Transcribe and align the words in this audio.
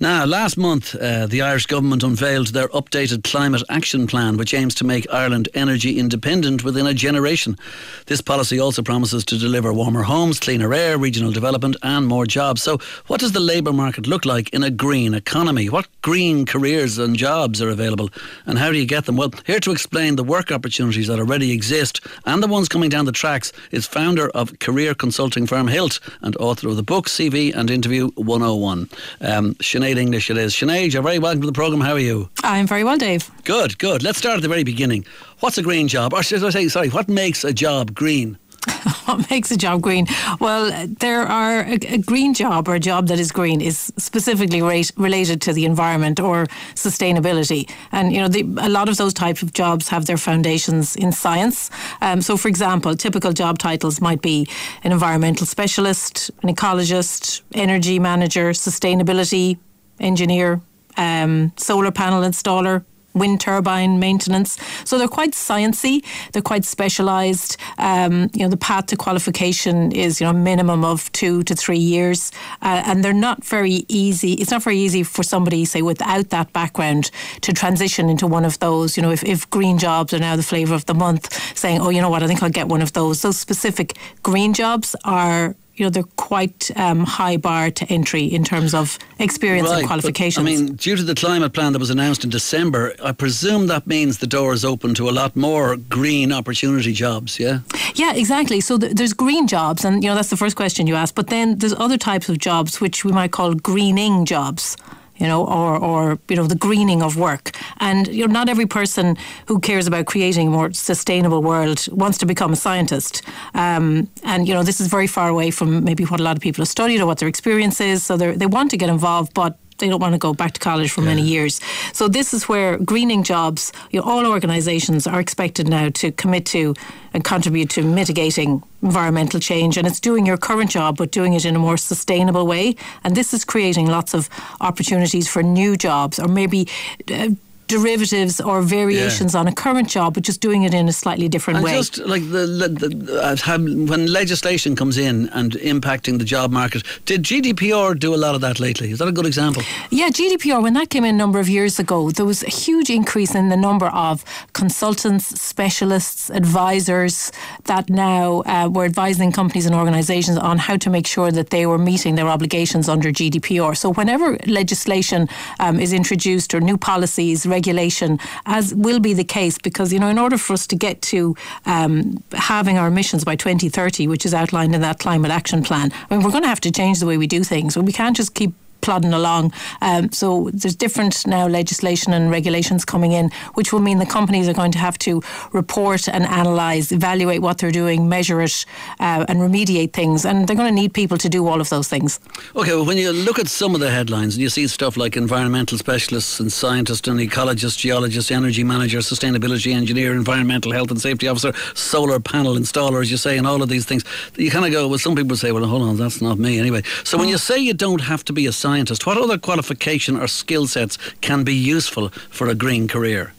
Now, 0.00 0.24
last 0.26 0.56
month, 0.56 0.94
uh, 0.94 1.26
the 1.26 1.42
Irish 1.42 1.66
government 1.66 2.04
unveiled 2.04 2.48
their 2.48 2.68
updated 2.68 3.24
climate 3.24 3.64
action 3.68 4.06
plan, 4.06 4.36
which 4.36 4.54
aims 4.54 4.76
to 4.76 4.84
make 4.84 5.12
Ireland 5.12 5.48
energy 5.54 5.98
independent 5.98 6.62
within 6.62 6.86
a 6.86 6.94
generation. 6.94 7.58
This 8.06 8.20
policy 8.20 8.60
also 8.60 8.80
promises 8.80 9.24
to 9.24 9.36
deliver 9.36 9.72
warmer 9.72 10.04
homes, 10.04 10.38
cleaner 10.38 10.72
air, 10.72 10.98
regional 10.98 11.32
development, 11.32 11.74
and 11.82 12.06
more 12.06 12.26
jobs. 12.26 12.62
So, 12.62 12.78
what 13.08 13.18
does 13.18 13.32
the 13.32 13.40
labour 13.40 13.72
market 13.72 14.06
look 14.06 14.24
like 14.24 14.50
in 14.50 14.62
a 14.62 14.70
green 14.70 15.14
economy? 15.14 15.68
What 15.68 15.88
green 16.02 16.46
careers 16.46 16.98
and 16.98 17.16
jobs 17.16 17.60
are 17.60 17.68
available, 17.68 18.08
and 18.46 18.56
how 18.56 18.70
do 18.70 18.78
you 18.78 18.86
get 18.86 19.06
them? 19.06 19.16
Well, 19.16 19.32
here 19.46 19.58
to 19.58 19.72
explain 19.72 20.14
the 20.14 20.22
work 20.22 20.52
opportunities 20.52 21.08
that 21.08 21.18
already 21.18 21.50
exist 21.50 22.06
and 22.24 22.40
the 22.40 22.46
ones 22.46 22.68
coming 22.68 22.88
down 22.88 23.06
the 23.06 23.10
tracks 23.10 23.52
is 23.72 23.84
founder 23.84 24.30
of 24.30 24.60
career 24.60 24.94
consulting 24.94 25.44
firm 25.44 25.66
Hilt 25.66 25.98
and 26.20 26.36
author 26.36 26.68
of 26.68 26.76
the 26.76 26.84
book 26.84 27.08
CV 27.08 27.52
and 27.52 27.68
Interview 27.68 28.10
101. 28.14 28.88
Um, 29.20 29.54
Sinead 29.54 29.87
Sinead 29.88 29.98
English 29.98 30.28
it 30.28 30.36
is. 30.36 30.54
Sinead, 30.54 30.92
you're 30.92 31.02
very 31.02 31.18
welcome 31.18 31.40
to 31.40 31.46
the 31.46 31.52
programme. 31.52 31.80
How 31.80 31.94
are 31.94 31.98
you? 31.98 32.28
I'm 32.42 32.66
very 32.66 32.84
well, 32.84 32.98
Dave. 32.98 33.30
Good, 33.44 33.78
good. 33.78 34.02
Let's 34.02 34.18
start 34.18 34.36
at 34.36 34.42
the 34.42 34.48
very 34.48 34.62
beginning. 34.62 35.06
What's 35.40 35.56
a 35.56 35.62
green 35.62 35.88
job? 35.88 36.12
Or 36.12 36.22
should 36.22 36.44
I 36.44 36.50
say, 36.50 36.68
sorry, 36.68 36.90
what 36.90 37.08
makes 37.08 37.42
a 37.42 37.54
job 37.54 37.94
green? 37.94 38.38
what 39.06 39.30
makes 39.30 39.50
a 39.50 39.56
job 39.56 39.80
green? 39.80 40.06
Well, 40.40 40.86
there 41.00 41.22
are 41.22 41.60
a, 41.60 41.78
a, 41.88 41.98
green 41.98 42.34
job 42.34 42.68
or 42.68 42.74
a 42.74 42.80
job 42.80 43.06
that 43.06 43.18
is 43.18 43.32
green 43.32 43.62
is 43.62 43.90
specifically 43.96 44.60
rate, 44.60 44.92
related 44.96 45.40
to 45.42 45.54
the 45.54 45.64
environment 45.64 46.20
or 46.20 46.48
sustainability, 46.74 47.70
and 47.90 48.12
you 48.12 48.20
know 48.20 48.28
the, 48.28 48.42
a 48.58 48.68
lot 48.68 48.88
of 48.90 48.96
those 48.98 49.14
types 49.14 49.42
of 49.42 49.54
jobs 49.54 49.88
have 49.88 50.04
their 50.04 50.18
foundations 50.18 50.96
in 50.96 51.12
science. 51.12 51.70
Um, 52.02 52.20
so, 52.20 52.36
for 52.36 52.48
example, 52.48 52.94
typical 52.94 53.32
job 53.32 53.58
titles 53.58 54.02
might 54.02 54.20
be 54.20 54.46
an 54.84 54.92
environmental 54.92 55.46
specialist, 55.46 56.30
an 56.42 56.54
ecologist, 56.54 57.40
energy 57.54 57.98
manager, 57.98 58.50
sustainability 58.50 59.56
engineer, 60.00 60.60
um, 60.96 61.52
solar 61.56 61.90
panel 61.90 62.22
installer, 62.22 62.84
wind 63.18 63.40
turbine 63.40 63.98
maintenance. 63.98 64.56
So 64.84 64.98
they're 64.98 65.08
quite 65.08 65.32
sciencey. 65.32 66.04
They're 66.32 66.42
quite 66.42 66.64
specialised. 66.64 67.56
Um, 67.78 68.30
you 68.34 68.42
know, 68.42 68.48
the 68.48 68.56
path 68.56 68.86
to 68.86 68.96
qualification 68.96 69.92
is 69.92 70.20
you 70.20 70.26
know 70.26 70.32
minimum 70.32 70.84
of 70.84 71.10
two 71.12 71.42
to 71.44 71.54
three 71.54 71.78
years, 71.78 72.30
uh, 72.62 72.82
and 72.86 73.04
they're 73.04 73.12
not 73.12 73.44
very 73.44 73.84
easy. 73.88 74.34
It's 74.34 74.50
not 74.50 74.62
very 74.62 74.78
easy 74.78 75.02
for 75.02 75.22
somebody 75.22 75.64
say 75.64 75.82
without 75.82 76.30
that 76.30 76.52
background 76.52 77.10
to 77.42 77.52
transition 77.52 78.08
into 78.08 78.26
one 78.26 78.44
of 78.44 78.58
those. 78.60 78.96
You 78.96 79.02
know, 79.02 79.10
if, 79.10 79.24
if 79.24 79.48
green 79.50 79.78
jobs 79.78 80.14
are 80.14 80.18
now 80.18 80.36
the 80.36 80.42
flavour 80.42 80.74
of 80.74 80.86
the 80.86 80.94
month, 80.94 81.32
saying, 81.56 81.80
oh, 81.80 81.90
you 81.90 82.00
know 82.00 82.10
what, 82.10 82.22
I 82.22 82.26
think 82.26 82.42
I'll 82.42 82.50
get 82.50 82.68
one 82.68 82.82
of 82.82 82.92
those. 82.92 83.22
Those 83.22 83.38
specific 83.38 83.96
green 84.22 84.54
jobs 84.54 84.94
are 85.04 85.56
you 85.78 85.86
know, 85.86 85.90
they're 85.90 86.02
quite 86.16 86.70
um, 86.76 87.04
high 87.04 87.36
bar 87.36 87.70
to 87.70 87.86
entry 87.86 88.24
in 88.24 88.44
terms 88.44 88.74
of 88.74 88.98
experience 89.18 89.68
right, 89.68 89.78
and 89.78 89.86
qualifications. 89.86 90.44
But, 90.44 90.52
I 90.52 90.56
mean, 90.56 90.74
due 90.74 90.96
to 90.96 91.02
the 91.02 91.14
climate 91.14 91.52
plan 91.52 91.72
that 91.72 91.78
was 91.78 91.90
announced 91.90 92.24
in 92.24 92.30
December, 92.30 92.94
I 93.02 93.12
presume 93.12 93.68
that 93.68 93.86
means 93.86 94.18
the 94.18 94.26
door 94.26 94.52
is 94.52 94.64
open 94.64 94.94
to 94.94 95.08
a 95.08 95.12
lot 95.12 95.36
more 95.36 95.76
green 95.76 96.32
opportunity 96.32 96.92
jobs, 96.92 97.38
yeah? 97.38 97.60
Yeah, 97.94 98.14
exactly. 98.14 98.60
So 98.60 98.76
th- 98.78 98.94
there's 98.94 99.12
green 99.12 99.46
jobs, 99.46 99.84
and, 99.84 100.02
you 100.02 100.10
know, 100.10 100.16
that's 100.16 100.30
the 100.30 100.36
first 100.36 100.56
question 100.56 100.86
you 100.86 100.96
asked. 100.96 101.14
But 101.14 101.28
then 101.28 101.58
there's 101.58 101.74
other 101.74 101.96
types 101.96 102.28
of 102.28 102.38
jobs 102.38 102.80
which 102.80 103.04
we 103.04 103.12
might 103.12 103.30
call 103.30 103.54
greening 103.54 104.24
jobs 104.24 104.76
you 105.18 105.26
know, 105.26 105.44
or, 105.44 105.76
or 105.76 106.18
you 106.28 106.36
know, 106.36 106.46
the 106.46 106.54
greening 106.54 107.02
of 107.02 107.16
work. 107.16 107.50
And 107.78 108.08
you 108.08 108.26
know, 108.26 108.32
not 108.32 108.48
every 108.48 108.66
person 108.66 109.16
who 109.46 109.60
cares 109.60 109.86
about 109.86 110.06
creating 110.06 110.48
a 110.48 110.50
more 110.50 110.72
sustainable 110.72 111.42
world 111.42 111.86
wants 111.90 112.18
to 112.18 112.26
become 112.26 112.52
a 112.52 112.56
scientist. 112.56 113.22
Um, 113.54 114.08
and 114.22 114.48
you 114.48 114.54
know, 114.54 114.62
this 114.62 114.80
is 114.80 114.86
very 114.86 115.06
far 115.06 115.28
away 115.28 115.50
from 115.50 115.84
maybe 115.84 116.04
what 116.04 116.20
a 116.20 116.22
lot 116.22 116.36
of 116.36 116.42
people 116.42 116.62
have 116.62 116.68
studied 116.68 117.00
or 117.00 117.06
what 117.06 117.18
their 117.18 117.28
experience 117.28 117.80
is. 117.80 118.04
So 118.04 118.16
they 118.16 118.46
want 118.46 118.70
to 118.70 118.76
get 118.76 118.88
involved, 118.88 119.34
but 119.34 119.58
they 119.78 119.88
don't 119.88 120.00
want 120.00 120.14
to 120.14 120.18
go 120.18 120.34
back 120.34 120.52
to 120.52 120.60
college 120.60 120.90
for 120.90 121.00
yeah. 121.02 121.08
many 121.08 121.22
years. 121.22 121.60
So 121.92 122.08
this 122.08 122.34
is 122.34 122.48
where 122.48 122.78
greening 122.78 123.22
jobs, 123.22 123.72
you 123.90 124.00
know, 124.00 124.06
all 124.06 124.26
organisations 124.26 125.06
are 125.06 125.20
expected 125.20 125.68
now 125.68 125.88
to 125.90 126.12
commit 126.12 126.46
to 126.46 126.74
and 127.12 127.24
contribute 127.24 127.70
to 127.70 127.82
mitigating 127.82 128.62
environmental 128.82 129.40
change. 129.40 129.76
And 129.76 129.86
it's 129.86 130.00
doing 130.00 130.26
your 130.26 130.36
current 130.36 130.70
job, 130.70 130.96
but 130.96 131.10
doing 131.10 131.32
it 131.32 131.44
in 131.44 131.56
a 131.56 131.58
more 131.58 131.76
sustainable 131.76 132.46
way. 132.46 132.76
And 133.04 133.16
this 133.16 133.32
is 133.34 133.44
creating 133.44 133.86
lots 133.86 134.14
of 134.14 134.28
opportunities 134.60 135.28
for 135.28 135.42
new 135.42 135.76
jobs 135.76 136.18
or 136.18 136.28
maybe. 136.28 136.68
Uh, 137.10 137.30
derivatives 137.68 138.40
or 138.40 138.62
variations 138.62 139.34
yeah. 139.34 139.40
on 139.40 139.46
a 139.46 139.52
current 139.52 139.88
job, 139.88 140.14
but 140.14 140.22
just 140.24 140.40
doing 140.40 140.62
it 140.64 140.74
in 140.74 140.88
a 140.88 140.92
slightly 140.92 141.28
different 141.28 141.58
and 141.58 141.64
way. 141.64 141.72
Just 141.72 141.98
like 141.98 142.22
the, 142.22 142.46
the, 142.46 143.86
when 143.88 144.06
legislation 144.06 144.74
comes 144.74 144.98
in 144.98 145.28
and 145.30 145.52
impacting 145.52 146.18
the 146.18 146.24
job 146.24 146.50
market, 146.50 146.82
did 147.04 147.22
GDPR 147.22 147.98
do 147.98 148.14
a 148.14 148.16
lot 148.16 148.34
of 148.34 148.40
that 148.40 148.58
lately? 148.58 148.90
Is 148.90 148.98
that 148.98 149.08
a 149.08 149.12
good 149.12 149.26
example? 149.26 149.62
Yeah, 149.90 150.08
GDPR 150.08 150.62
when 150.62 150.74
that 150.74 150.90
came 150.90 151.04
in 151.04 151.14
a 151.14 151.18
number 151.18 151.38
of 151.38 151.48
years 151.48 151.78
ago, 151.78 152.10
there 152.10 152.26
was 152.26 152.42
a 152.42 152.50
huge 152.50 152.90
increase 152.90 153.34
in 153.34 153.48
the 153.48 153.56
number 153.56 153.86
of 153.86 154.24
consultants, 154.54 155.26
specialists, 155.40 156.30
advisors 156.30 157.30
that 157.64 157.90
now 157.90 158.42
uh, 158.46 158.68
were 158.72 158.84
advising 158.84 159.30
companies 159.30 159.66
and 159.66 159.74
organisations 159.74 160.38
on 160.38 160.58
how 160.58 160.76
to 160.76 160.90
make 160.90 161.06
sure 161.06 161.30
that 161.30 161.50
they 161.50 161.66
were 161.66 161.78
meeting 161.78 162.14
their 162.14 162.28
obligations 162.28 162.88
under 162.88 163.10
GDPR. 163.10 163.76
So 163.76 163.92
whenever 163.92 164.38
legislation 164.46 165.28
um, 165.60 165.78
is 165.78 165.92
introduced 165.92 166.54
or 166.54 166.60
new 166.60 166.78
policies 166.78 167.46
regulation, 167.58 168.18
as 168.46 168.64
will 168.86 169.00
be 169.00 169.14
the 169.14 169.28
case, 169.38 169.56
because 169.68 169.92
you 169.92 170.00
know, 170.02 170.10
in 170.16 170.18
order 170.18 170.38
for 170.38 170.52
us 170.52 170.66
to 170.66 170.76
get 170.76 170.96
to 171.12 171.34
um, 171.66 172.22
having 172.32 172.78
our 172.78 172.88
emissions 172.88 173.24
by 173.24 173.36
2030, 173.36 174.06
which 174.06 174.24
is 174.24 174.32
outlined 174.32 174.74
in 174.74 174.80
that 174.80 174.98
climate 174.98 175.32
action 175.40 175.62
plan, 175.62 175.90
I 175.92 176.06
mean, 176.14 176.22
we're 176.24 176.36
going 176.36 176.48
to 176.48 176.54
have 176.54 176.60
to 176.68 176.70
change 176.70 177.00
the 177.00 177.06
way 177.06 177.18
we 177.18 177.26
do 177.26 177.42
things. 177.44 177.76
We 177.76 177.92
can't 177.92 178.16
just 178.16 178.34
keep 178.34 178.52
plodding 178.80 179.12
along. 179.12 179.52
Um, 179.82 180.10
so 180.12 180.50
there's 180.52 180.76
different 180.76 181.26
now 181.26 181.46
legislation 181.46 182.12
and 182.12 182.30
regulations 182.30 182.84
coming 182.84 183.12
in, 183.12 183.30
which 183.54 183.72
will 183.72 183.80
mean 183.80 183.98
the 183.98 184.06
companies 184.06 184.48
are 184.48 184.54
going 184.54 184.72
to 184.72 184.78
have 184.78 184.98
to 184.98 185.22
report 185.52 186.08
and 186.08 186.24
analyse, 186.24 186.92
evaluate 186.92 187.42
what 187.42 187.58
they're 187.58 187.70
doing, 187.70 188.08
measure 188.08 188.40
it, 188.42 188.64
uh, 189.00 189.24
and 189.28 189.40
remediate 189.40 189.92
things. 189.92 190.24
And 190.24 190.46
they're 190.46 190.56
going 190.56 190.74
to 190.74 190.80
need 190.80 190.94
people 190.94 191.18
to 191.18 191.28
do 191.28 191.46
all 191.46 191.60
of 191.60 191.68
those 191.68 191.88
things. 191.88 192.20
Okay, 192.56 192.74
well, 192.74 192.86
when 192.86 192.96
you 192.96 193.12
look 193.12 193.38
at 193.38 193.48
some 193.48 193.74
of 193.74 193.80
the 193.80 193.90
headlines 193.90 194.34
and 194.34 194.42
you 194.42 194.48
see 194.48 194.66
stuff 194.66 194.96
like 194.96 195.16
environmental 195.16 195.78
specialists 195.78 196.40
and 196.40 196.52
scientists 196.52 197.08
and 197.08 197.20
ecologists, 197.20 197.76
geologists, 197.76 198.30
energy 198.30 198.64
manager, 198.64 198.98
sustainability 198.98 199.74
engineer, 199.74 200.12
environmental 200.12 200.72
health 200.72 200.90
and 200.90 201.00
safety 201.00 201.28
officer, 201.28 201.52
solar 201.74 202.20
panel 202.20 202.54
installer, 202.54 203.02
as 203.02 203.10
you 203.10 203.16
say, 203.16 203.38
and 203.38 203.46
all 203.46 203.62
of 203.62 203.68
these 203.68 203.84
things, 203.84 204.04
you 204.36 204.50
kind 204.50 204.64
of 204.64 204.72
go, 204.72 204.88
well, 204.88 204.98
some 204.98 205.14
people 205.14 205.36
say, 205.36 205.52
well, 205.52 205.64
hold 205.66 205.82
on, 205.82 205.96
that's 205.96 206.20
not 206.20 206.38
me 206.38 206.58
anyway. 206.58 206.82
So 207.04 207.18
when 207.18 207.28
you 207.28 207.38
say 207.38 207.58
you 207.58 207.74
don't 207.74 208.00
have 208.00 208.24
to 208.24 208.32
be 208.32 208.46
a 208.46 208.52
scientist, 208.52 208.67
scientist, 208.68 209.06
what 209.06 209.16
other 209.16 209.38
qualification 209.38 210.14
or 210.20 210.28
skill 210.28 210.66
sets 210.66 210.98
can 211.22 211.42
be 211.42 211.54
useful 211.54 212.10
for 212.28 212.48
a 212.48 212.54
green 212.54 212.86
career? 212.86 213.32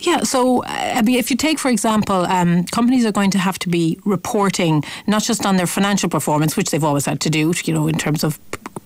Yeah, 0.00 0.22
so 0.22 0.62
I 0.64 1.02
if 1.06 1.30
you 1.30 1.36
take, 1.36 1.58
for 1.58 1.70
example, 1.70 2.26
um, 2.26 2.64
companies 2.64 3.04
are 3.04 3.12
going 3.12 3.30
to 3.32 3.38
have 3.38 3.58
to 3.60 3.68
be 3.68 3.98
reporting 4.04 4.84
not 5.06 5.22
just 5.22 5.44
on 5.46 5.56
their 5.56 5.66
financial 5.66 6.08
performance, 6.08 6.56
which 6.56 6.70
they've 6.70 6.84
always 6.84 7.06
had 7.06 7.20
to 7.20 7.30
do, 7.30 7.52
you 7.64 7.74
know, 7.74 7.88
in 7.88 7.98
terms 7.98 8.22
of 8.22 8.38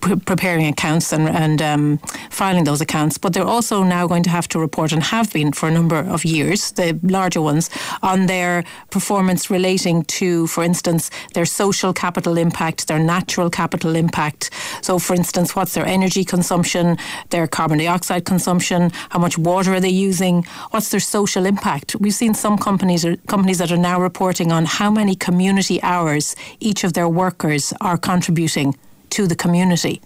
preparing 0.05 0.67
accounts 0.67 1.11
and, 1.11 1.27
and 1.27 1.61
um, 1.61 1.97
filing 2.29 2.63
those 2.63 2.81
accounts, 2.81 3.17
but 3.17 3.33
they're 3.33 3.43
also 3.43 3.83
now 3.83 4.05
going 4.05 4.23
to 4.23 4.29
have 4.29 4.47
to 4.47 4.59
report 4.59 4.91
and 4.91 5.01
have 5.03 5.31
been 5.33 5.51
for 5.51 5.67
a 5.67 5.71
number 5.71 5.97
of 5.97 6.23
years, 6.23 6.71
the 6.73 6.99
larger 7.03 7.41
ones, 7.41 7.69
on 8.03 8.27
their 8.27 8.63
performance 8.91 9.49
relating 9.49 10.03
to, 10.03 10.47
for 10.47 10.63
instance, 10.63 11.09
their 11.33 11.45
social 11.45 11.93
capital 11.93 12.37
impact, 12.37 12.87
their 12.87 12.99
natural 12.99 13.49
capital 13.49 13.95
impact. 13.95 14.51
So, 14.81 14.99
for 14.99 15.15
instance, 15.15 15.55
what's 15.55 15.73
their 15.73 15.85
energy 15.85 16.23
consumption, 16.23 16.97
their 17.29 17.47
carbon 17.47 17.79
dioxide 17.79 18.25
consumption, 18.25 18.91
how 19.09 19.19
much 19.19 19.37
water 19.37 19.73
are 19.73 19.79
they 19.79 19.89
using, 19.89 20.43
what's 20.71 20.89
their 20.95 21.01
social 21.01 21.45
impact. 21.45 21.87
We've 21.99 22.13
seen 22.13 22.33
some 22.33 22.57
companies 22.57 23.03
are, 23.03 23.17
companies 23.27 23.57
that 23.57 23.69
are 23.69 23.83
now 23.91 23.99
reporting 23.99 24.49
on 24.53 24.63
how 24.65 24.89
many 24.89 25.13
community 25.13 25.77
hours 25.83 26.35
each 26.61 26.85
of 26.85 26.93
their 26.93 27.09
workers 27.09 27.73
are 27.81 27.97
contributing 27.97 28.77
to 29.09 29.27
the 29.27 29.35
community. 29.35 30.01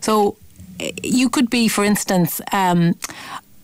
So 0.00 0.36
you 1.02 1.28
could 1.28 1.50
be, 1.50 1.68
for 1.68 1.84
instance, 1.84 2.40
um, 2.52 2.94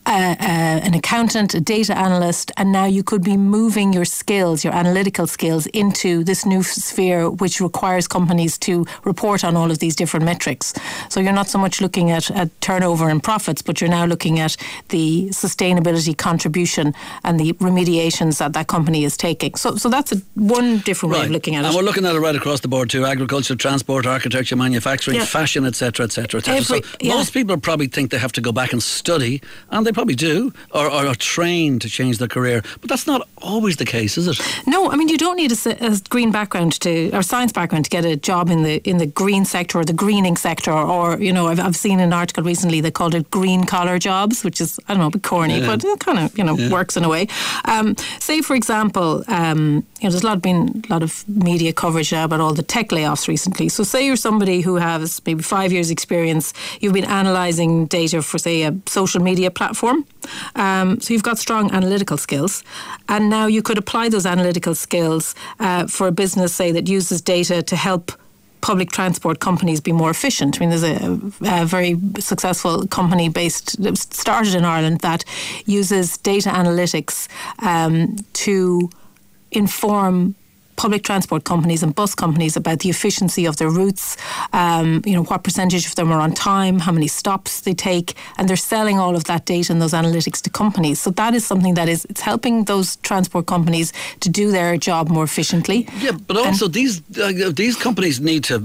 an 0.07 0.95
accountant, 0.95 1.55
a 1.55 1.61
data 1.61 1.97
analyst, 1.97 2.53
and 2.57 2.73
now 2.73 2.85
you 2.85 3.03
could 3.03 3.23
be 3.23 3.37
moving 3.37 3.93
your 3.93 4.05
skills, 4.05 4.65
your 4.65 4.75
analytical 4.75 5.27
skills, 5.27 5.67
into 5.69 6.25
this 6.25 6.47
new 6.47 6.63
sphere, 6.63 7.29
which 7.31 7.61
requires 7.61 8.07
companies 8.07 8.59
to 8.59 8.87
report 9.05 9.45
on 9.45 9.57
all 9.57 9.71
of 9.71 9.79
these 9.79 9.97
different 9.97 10.25
metrics. 10.25 10.73
So 11.09 11.21
you're 11.21 11.33
not 11.33 11.49
so 11.49 11.59
much 11.59 11.81
looking 11.81 12.11
at, 12.11 12.31
at 12.31 12.61
turnover 12.61 13.09
and 13.09 13.23
profits, 13.23 13.63
but 13.63 13.81
you're 13.81 13.91
now 13.91 14.07
looking 14.07 14.39
at 14.39 14.57
the 14.89 15.29
sustainability 15.31 16.17
contribution 16.17 16.95
and 17.25 17.41
the 17.41 17.53
remediations 17.55 18.39
that 18.39 18.53
that 18.53 18.69
company 18.69 19.05
is 19.05 19.17
taking. 19.17 19.55
So, 19.55 19.77
so 19.77 19.89
that's 19.89 20.13
a, 20.13 20.23
one 20.35 20.79
different 20.79 21.15
right. 21.15 21.21
way 21.21 21.27
of 21.27 21.33
looking 21.33 21.57
at 21.57 21.65
it. 21.65 21.69
And 21.69 21.77
we're 21.77 21.83
looking 21.83 22.05
at 22.05 22.15
it 22.15 22.21
right 22.21 22.37
across 22.37 22.61
the 22.61 22.69
board 22.69 22.91
too: 22.91 23.05
agriculture, 23.05 23.57
transport, 23.57 24.07
architecture, 24.07 24.57
manufacturing, 24.57 25.19
yeah. 25.19 25.25
fashion, 25.25 25.65
etc., 25.65 26.05
etc., 26.05 26.39
etc. 26.39 26.63
So 26.63 26.81
yeah. 27.01 27.15
most 27.15 27.33
people 27.33 27.57
probably 27.59 27.89
think 27.89 28.11
they 28.11 28.19
have 28.19 28.33
to 28.33 28.41
go 28.41 28.53
back 28.53 28.73
and 28.73 28.83
study, 28.83 29.43
and 29.71 29.87
they 29.87 29.93
probably 29.97 30.15
do, 30.15 30.53
or, 30.73 30.87
or 30.91 31.07
are 31.07 31.15
trained 31.15 31.81
to 31.81 31.89
change 31.89 32.19
their 32.19 32.29
career. 32.29 32.63
But 32.83 32.91
that's 32.91 33.07
not 33.07 33.27
always 33.41 33.77
the 33.77 33.87
case, 33.87 34.19
is 34.19 34.29
it? 34.29 34.39
No, 34.67 34.91
I 34.91 34.97
mean 34.97 35.09
you 35.09 35.17
don't 35.17 35.37
need 35.37 35.53
a, 35.53 35.87
a 35.87 35.97
green 36.11 36.31
background 36.31 36.73
to 36.81 37.11
or 37.17 37.23
science 37.23 37.51
background 37.51 37.87
to 37.87 37.91
get 37.91 38.05
a 38.05 38.15
job 38.15 38.51
in 38.51 38.63
the 38.63 38.77
in 38.85 38.99
the 38.99 39.07
green 39.07 39.47
sector 39.47 39.79
or 39.79 39.85
the 39.85 39.95
greening 40.05 40.37
sector, 40.37 40.71
or 40.71 41.19
you 41.19 41.33
know 41.33 41.47
I've, 41.47 41.61
I've 41.61 41.77
seen 41.77 41.99
an 42.01 42.13
article 42.13 42.45
recently 42.45 42.83
they 42.83 42.91
called 42.91 43.15
it 43.15 43.31
green 43.31 43.65
collar 43.65 43.99
jobs, 43.99 44.45
which 44.45 44.61
is 44.61 44.79
I 44.87 44.93
don't 44.93 45.01
know 45.01 45.07
a 45.07 45.17
bit 45.17 45.23
corny, 45.23 45.61
yeah. 45.61 45.67
but 45.67 45.83
it 45.83 46.01
kind 46.01 46.19
of 46.19 46.37
you 46.39 46.45
know 46.45 46.57
yeah. 46.57 46.71
works 46.71 46.95
in 46.99 47.05
a 47.05 47.09
way. 47.09 47.29
Um, 47.65 47.97
say 48.21 48.43
for 48.43 48.55
example, 48.55 49.25
um, 49.29 49.87
you 50.01 50.05
know 50.05 50.11
there's 50.13 50.25
a 50.25 50.27
lot 50.27 50.43
been 50.43 50.85
a 50.89 50.93
lot 50.93 51.03
of 51.03 51.27
media 51.27 51.73
coverage 51.73 52.13
now 52.13 52.25
about 52.25 52.41
all 52.41 52.53
the 52.53 52.69
tech 52.75 52.89
layoffs 52.91 53.29
recently. 53.29 53.71
So 53.71 53.83
say 53.83 54.05
you're 54.05 54.25
somebody 54.31 54.61
who 54.61 54.77
has 54.77 55.23
maybe 55.25 55.43
five 55.43 55.73
years 55.73 55.91
experience, 55.91 56.53
you've 56.81 56.97
been 57.01 57.11
analysing 57.21 57.87
data 57.87 58.21
for 58.21 58.39
say 58.39 58.65
a 58.65 58.73
social 58.87 59.23
media 59.23 59.51
platform, 59.51 59.86
um, 60.55 61.01
so 61.01 61.13
you've 61.13 61.23
got 61.23 61.39
strong 61.39 61.71
analytical 61.73 62.17
skills, 62.17 62.65
and 63.09 63.31
now 63.31 63.47
you 63.47 63.63
could 63.63 63.79
apply 63.79 64.09
those 64.09 64.27
analytical 64.27 64.75
skills 64.75 65.35
uh, 65.61 65.87
for 65.87 66.07
a 66.07 66.13
business 66.13 66.55
say 66.55 66.73
that 66.73 66.89
uses 66.89 67.21
data 67.21 67.63
to 67.63 67.77
help 67.77 68.13
public 68.61 68.91
transport 68.91 69.39
companies 69.39 69.81
be 69.81 69.93
more 69.93 70.11
efficient. 70.11 70.57
I 70.57 70.61
mean, 70.61 70.71
there's 70.71 70.83
a, 70.83 71.63
a, 71.63 71.65
very 71.65 71.97
successful 72.19 72.87
company 72.89 73.29
based, 73.29 73.69
started 73.97 74.55
in 74.55 74.65
Ireland, 74.65 75.01
that 75.01 75.25
uses 75.67 76.19
data 76.19 76.51
analytics 76.51 77.29
um, 77.61 78.17
to 78.33 78.91
inform 79.53 80.35
public 80.87 81.03
transport 81.03 81.43
companies 81.43 81.83
and 81.83 81.97
bus 81.97 82.15
companies 82.15 82.57
about 82.57 82.79
the 82.79 82.89
efficiency 82.89 83.45
of 83.45 83.57
their 83.57 83.69
routes, 83.69 84.17
um, 84.53 85.03
you 85.05 85.15
know, 85.15 85.25
what 85.25 85.43
percentage 85.43 85.85
of 85.85 85.97
them 85.97 86.13
are 86.13 86.21
on 86.21 86.33
time, 86.33 86.79
how 86.79 86.93
many 86.93 87.09
stops 87.09 87.63
they 87.63 87.75
take, 87.75 88.15
and 88.39 88.49
they're 88.49 88.65
selling 88.75 88.97
all 88.97 89.17
of 89.17 89.25
that 89.25 89.47
data 89.47 89.73
and 89.73 89.83
those 89.83 89.97
analytics 90.01 90.41
to 90.41 90.49
companies. 90.49 91.01
So 91.01 91.11
that 91.23 91.35
is 91.35 91.45
something 91.45 91.75
that 91.75 91.89
is 91.89 92.05
it's 92.05 92.21
helping 92.21 92.67
those 92.67 92.95
transport 93.09 93.47
companies 93.47 93.93
to 94.21 94.29
do 94.29 94.53
their 94.53 94.77
job 94.77 95.09
more 95.09 95.25
efficiently. 95.25 95.89
Yeah, 95.99 96.13
but 96.29 96.37
also 96.37 96.67
and 96.67 96.75
these 96.75 97.03
uh, 97.19 97.51
these 97.63 97.77
companies 97.87 98.21
need 98.21 98.45
to 98.45 98.57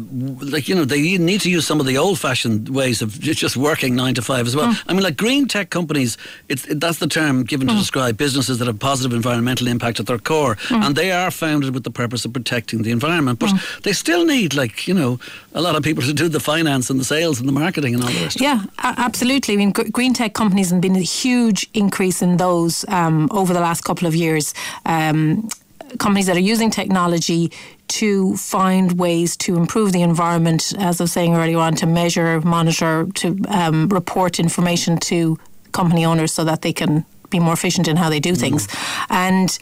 like 0.53 0.69
you 0.69 0.75
know 0.75 0.85
they 0.85 1.17
need 1.17 1.41
to 1.41 1.49
use 1.49 1.65
some 1.65 1.79
of 1.79 1.87
the 1.87 1.97
old-fashioned 1.97 2.69
ways 2.69 3.01
of 3.01 3.19
just 3.19 3.57
working 3.57 3.95
nine 3.95 4.13
to 4.13 4.21
five 4.21 4.45
as 4.45 4.55
well. 4.55 4.69
Mm. 4.71 4.83
I 4.87 4.93
mean, 4.93 5.03
like 5.09 5.17
green 5.17 5.47
tech 5.47 5.71
companies, 5.71 6.17
it's 6.49 6.67
that's 6.83 6.99
the 6.99 7.07
term 7.07 7.45
given 7.45 7.67
to 7.67 7.73
mm. 7.73 7.79
describe 7.79 8.15
businesses 8.17 8.59
that 8.59 8.67
have 8.67 8.77
positive 8.77 9.11
environmental 9.11 9.67
impact 9.67 9.99
at 9.99 10.05
their 10.05 10.19
core, 10.19 10.55
mm. 10.69 10.85
and 10.85 10.95
they 10.95 11.11
are 11.11 11.31
founded 11.31 11.73
with 11.73 11.83
the 11.83 11.89
purpose 11.91 12.10
of 12.25 12.33
protecting 12.33 12.83
the 12.83 12.91
environment. 12.91 13.39
But 13.39 13.49
mm. 13.49 13.81
they 13.81 13.93
still 13.93 14.25
need, 14.25 14.53
like, 14.53 14.87
you 14.87 14.93
know, 14.93 15.19
a 15.53 15.61
lot 15.61 15.75
of 15.75 15.83
people 15.83 16.03
to 16.03 16.13
do 16.13 16.29
the 16.29 16.39
finance 16.39 16.89
and 16.89 16.99
the 16.99 17.05
sales 17.05 17.39
and 17.39 17.47
the 17.47 17.53
marketing 17.53 17.95
and 17.95 18.03
all 18.03 18.09
the 18.09 18.23
rest. 18.23 18.41
Yeah, 18.41 18.63
absolutely. 18.79 19.53
I 19.53 19.57
mean, 19.57 19.71
green 19.71 20.13
tech 20.13 20.33
companies 20.33 20.71
have 20.71 20.81
been 20.81 20.95
a 20.95 20.99
huge 20.99 21.69
increase 21.73 22.21
in 22.21 22.37
those 22.37 22.85
um, 22.87 23.29
over 23.31 23.53
the 23.53 23.61
last 23.61 23.83
couple 23.83 24.07
of 24.07 24.15
years. 24.15 24.53
Um, 24.85 25.49
companies 25.97 26.27
that 26.27 26.37
are 26.37 26.39
using 26.53 26.69
technology 26.69 27.51
to 27.87 28.37
find 28.37 28.97
ways 28.97 29.35
to 29.35 29.57
improve 29.57 29.91
the 29.91 30.01
environment, 30.01 30.73
as 30.79 31.01
I 31.01 31.03
was 31.03 31.11
saying 31.11 31.35
earlier 31.35 31.59
on, 31.59 31.75
to 31.75 31.85
measure, 31.85 32.39
monitor, 32.41 33.07
to 33.15 33.37
um, 33.49 33.89
report 33.89 34.39
information 34.39 34.97
to 34.99 35.37
company 35.73 36.05
owners 36.05 36.33
so 36.33 36.45
that 36.45 36.61
they 36.61 36.73
can 36.73 37.05
be 37.29 37.39
more 37.39 37.53
efficient 37.53 37.87
in 37.87 37.97
how 37.97 38.09
they 38.09 38.19
do 38.19 38.35
things. 38.35 38.67
Mm. 38.67 39.05
And 39.09 39.59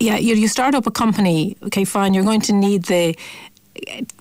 yeah, 0.00 0.16
you, 0.16 0.34
you 0.34 0.48
start 0.48 0.74
up 0.74 0.86
a 0.86 0.90
company, 0.90 1.56
okay, 1.64 1.84
fine, 1.84 2.14
you're 2.14 2.24
going 2.24 2.40
to 2.42 2.52
need 2.52 2.84
the 2.84 3.16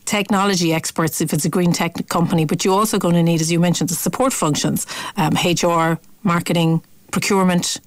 technology 0.05 0.73
experts 0.73 1.21
if 1.21 1.33
it's 1.33 1.45
a 1.45 1.49
green 1.49 1.71
tech 1.71 2.07
company, 2.09 2.45
but 2.45 2.63
you're 2.63 2.77
also 2.77 2.97
going 2.97 3.15
to 3.15 3.23
need, 3.23 3.41
as 3.41 3.51
you 3.51 3.59
mentioned, 3.59 3.89
the 3.89 3.95
support 3.95 4.33
functions, 4.33 4.85
um, 5.17 5.33
HR, 5.33 5.99
marketing, 6.23 6.81
procurement, 7.11 7.79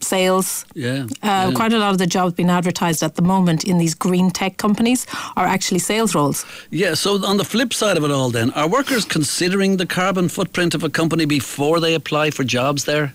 sales. 0.00 0.64
Yeah, 0.74 1.04
uh, 1.04 1.06
yeah, 1.22 1.52
Quite 1.54 1.72
a 1.72 1.78
lot 1.78 1.90
of 1.90 1.98
the 1.98 2.06
jobs 2.06 2.34
being 2.34 2.50
advertised 2.50 3.02
at 3.02 3.16
the 3.16 3.22
moment 3.22 3.64
in 3.64 3.78
these 3.78 3.94
green 3.94 4.30
tech 4.30 4.56
companies 4.56 5.06
are 5.36 5.46
actually 5.46 5.80
sales 5.80 6.14
roles. 6.14 6.46
Yeah, 6.70 6.94
so 6.94 7.24
on 7.24 7.36
the 7.36 7.44
flip 7.44 7.72
side 7.72 7.96
of 7.96 8.04
it 8.04 8.10
all, 8.10 8.30
then, 8.30 8.50
are 8.52 8.68
workers 8.68 9.04
considering 9.04 9.76
the 9.76 9.86
carbon 9.86 10.28
footprint 10.28 10.74
of 10.74 10.84
a 10.84 10.90
company 10.90 11.24
before 11.24 11.80
they 11.80 11.94
apply 11.94 12.30
for 12.30 12.44
jobs 12.44 12.84
there? 12.84 13.14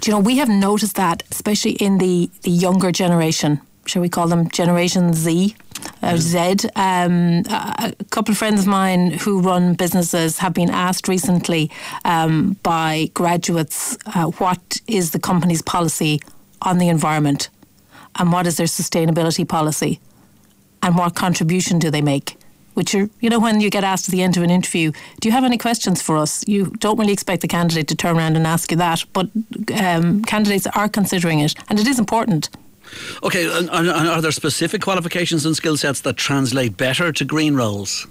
Do 0.00 0.10
you 0.10 0.16
know, 0.16 0.20
we 0.20 0.38
have 0.38 0.48
noticed 0.48 0.96
that, 0.96 1.22
especially 1.30 1.72
in 1.72 1.98
the, 1.98 2.30
the 2.42 2.50
younger 2.50 2.92
generation, 2.92 3.60
shall 3.86 4.02
we 4.02 4.08
call 4.08 4.28
them 4.28 4.48
Generation 4.48 5.12
Z? 5.14 5.54
Uh, 6.02 6.16
Z. 6.16 6.68
Um, 6.76 7.42
a 7.48 7.94
couple 8.10 8.32
of 8.32 8.38
friends 8.38 8.60
of 8.60 8.66
mine 8.66 9.12
who 9.12 9.40
run 9.40 9.74
businesses 9.74 10.38
have 10.38 10.54
been 10.54 10.70
asked 10.70 11.08
recently 11.08 11.70
um, 12.04 12.56
by 12.62 13.10
graduates 13.14 13.96
uh, 14.06 14.26
what 14.26 14.80
is 14.86 15.10
the 15.10 15.18
company's 15.18 15.62
policy 15.62 16.20
on 16.62 16.78
the 16.78 16.88
environment 16.88 17.50
and 18.16 18.32
what 18.32 18.46
is 18.46 18.56
their 18.56 18.66
sustainability 18.66 19.46
policy 19.46 20.00
and 20.82 20.96
what 20.96 21.14
contribution 21.14 21.78
do 21.78 21.90
they 21.90 22.02
make 22.02 22.38
which 22.74 22.94
are, 22.94 23.08
you 23.20 23.30
know, 23.30 23.40
when 23.40 23.60
you 23.60 23.70
get 23.70 23.84
asked 23.84 24.08
at 24.08 24.12
the 24.12 24.22
end 24.22 24.36
of 24.36 24.42
an 24.42 24.50
interview, 24.50 24.92
do 25.20 25.28
you 25.28 25.32
have 25.32 25.44
any 25.44 25.58
questions 25.58 26.02
for 26.02 26.16
us? 26.16 26.46
You 26.46 26.66
don't 26.78 26.98
really 26.98 27.12
expect 27.12 27.42
the 27.42 27.48
candidate 27.48 27.88
to 27.88 27.94
turn 27.94 28.16
around 28.16 28.36
and 28.36 28.46
ask 28.46 28.70
you 28.70 28.76
that, 28.76 29.04
but 29.12 29.28
um, 29.80 30.22
candidates 30.24 30.66
are 30.74 30.88
considering 30.88 31.40
it, 31.40 31.54
and 31.68 31.80
it 31.80 31.86
is 31.86 31.98
important. 31.98 32.50
Okay, 33.22 33.46
and, 33.46 33.70
and 33.70 33.88
are 33.88 34.20
there 34.20 34.32
specific 34.32 34.82
qualifications 34.82 35.46
and 35.46 35.56
skill 35.56 35.76
sets 35.76 36.00
that 36.02 36.16
translate 36.16 36.76
better 36.76 37.12
to 37.12 37.24
green 37.24 37.56
roles? 37.56 38.06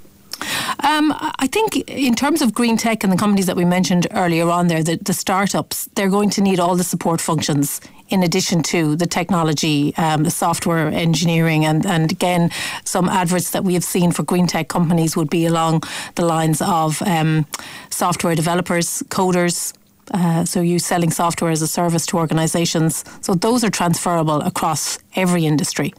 Um, 0.79 1.13
I 1.39 1.47
think 1.47 1.77
in 1.89 2.15
terms 2.15 2.41
of 2.41 2.53
green 2.53 2.77
tech 2.77 3.03
and 3.03 3.11
the 3.11 3.17
companies 3.17 3.45
that 3.45 3.55
we 3.55 3.65
mentioned 3.65 4.07
earlier 4.11 4.49
on 4.49 4.67
there, 4.67 4.83
the, 4.83 4.97
the 4.97 5.13
startups, 5.13 5.89
they're 5.95 6.09
going 6.09 6.29
to 6.31 6.41
need 6.41 6.59
all 6.59 6.75
the 6.75 6.83
support 6.83 7.21
functions 7.21 7.81
in 8.09 8.21
addition 8.21 8.61
to 8.61 8.95
the 8.95 9.07
technology, 9.07 9.95
um, 9.97 10.23
the 10.23 10.31
software 10.31 10.87
engineering, 10.87 11.65
and, 11.65 11.85
and 11.85 12.11
again, 12.11 12.51
some 12.83 13.09
adverts 13.09 13.51
that 13.51 13.63
we 13.63 13.73
have 13.73 13.83
seen 13.83 14.11
for 14.11 14.23
green 14.23 14.45
tech 14.45 14.67
companies 14.67 15.15
would 15.15 15.29
be 15.29 15.45
along 15.45 15.83
the 16.15 16.25
lines 16.25 16.61
of 16.61 17.01
um, 17.03 17.45
software 17.89 18.35
developers, 18.35 19.01
coders, 19.09 19.73
uh, 20.11 20.45
so 20.45 20.61
you're 20.61 20.79
selling 20.79 21.11
software 21.11 21.51
as 21.51 21.61
a 21.61 21.67
service 21.67 22.05
to 22.07 22.17
organisations. 22.17 23.03
So 23.21 23.33
those 23.33 23.63
are 23.63 23.69
transferable 23.69 24.41
across 24.41 24.99
every 25.15 25.45
industry. 25.45 25.93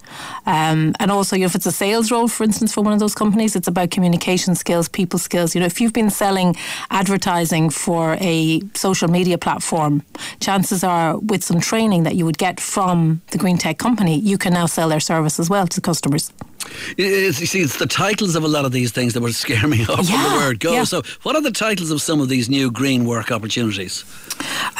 Um, 0.47 0.95
and 1.01 1.11
also, 1.11 1.37
if 1.37 1.55
it's 1.55 1.67
a 1.67 1.73
sales 1.73 2.11
role, 2.11 2.29
for 2.29 2.45
instance, 2.45 2.75
for 2.75 2.83
one 2.83 2.93
of 2.93 2.99
those 2.99 3.15
companies, 3.15 3.57
it's 3.57 3.69
about 3.69 3.91
communication 3.91 4.55
skills, 4.55 4.89
people 4.89 5.19
skills. 5.19 5.55
You 5.55 5.61
know, 5.61 5.67
if 5.67 5.81
you've 5.81 5.93
been 5.93 6.11
selling 6.11 6.57
advertising 6.91 7.71
for 7.71 8.17
a 8.21 8.61
social 8.75 9.09
media 9.09 9.39
platform, 9.39 10.03
chances 10.41 10.85
are, 10.85 11.19
with 11.19 11.43
some 11.43 11.61
training 11.61 12.03
that 12.05 12.17
you 12.17 12.25
would 12.25 12.39
get 12.39 12.61
from 12.61 13.23
the 13.31 13.39
green 13.39 13.59
tech 13.59 13.79
company, 13.79 14.19
you 14.19 14.39
can 14.39 14.53
now 14.53 14.67
sell 14.67 14.89
their 14.89 15.01
service 15.01 15.41
as 15.41 15.49
well 15.49 15.67
to 15.67 15.81
customers. 15.81 16.33
It's, 16.97 17.41
you 17.41 17.47
see, 17.47 17.61
it's 17.61 17.79
the 17.79 17.87
titles 17.87 18.37
of 18.37 18.45
a 18.45 18.49
lot 18.49 18.65
of 18.65 18.73
these 18.73 18.93
things 18.93 19.15
that 19.15 19.23
would 19.23 19.35
scare 19.35 19.67
me 19.67 19.83
off 19.89 20.09
yeah, 20.09 20.23
from 20.23 20.33
the 20.33 20.39
word 20.39 20.61
go. 20.61 20.73
Yeah. 20.73 20.85
So, 20.85 21.03
what 21.23 21.37
are 21.37 21.43
the 21.43 21.51
titles 21.51 21.91
of 21.91 22.01
some 22.01 22.21
of 22.21 22.29
these 22.29 22.49
new 22.49 22.71
green 22.71 23.05
work 23.05 23.31
opportunities? 23.31 24.05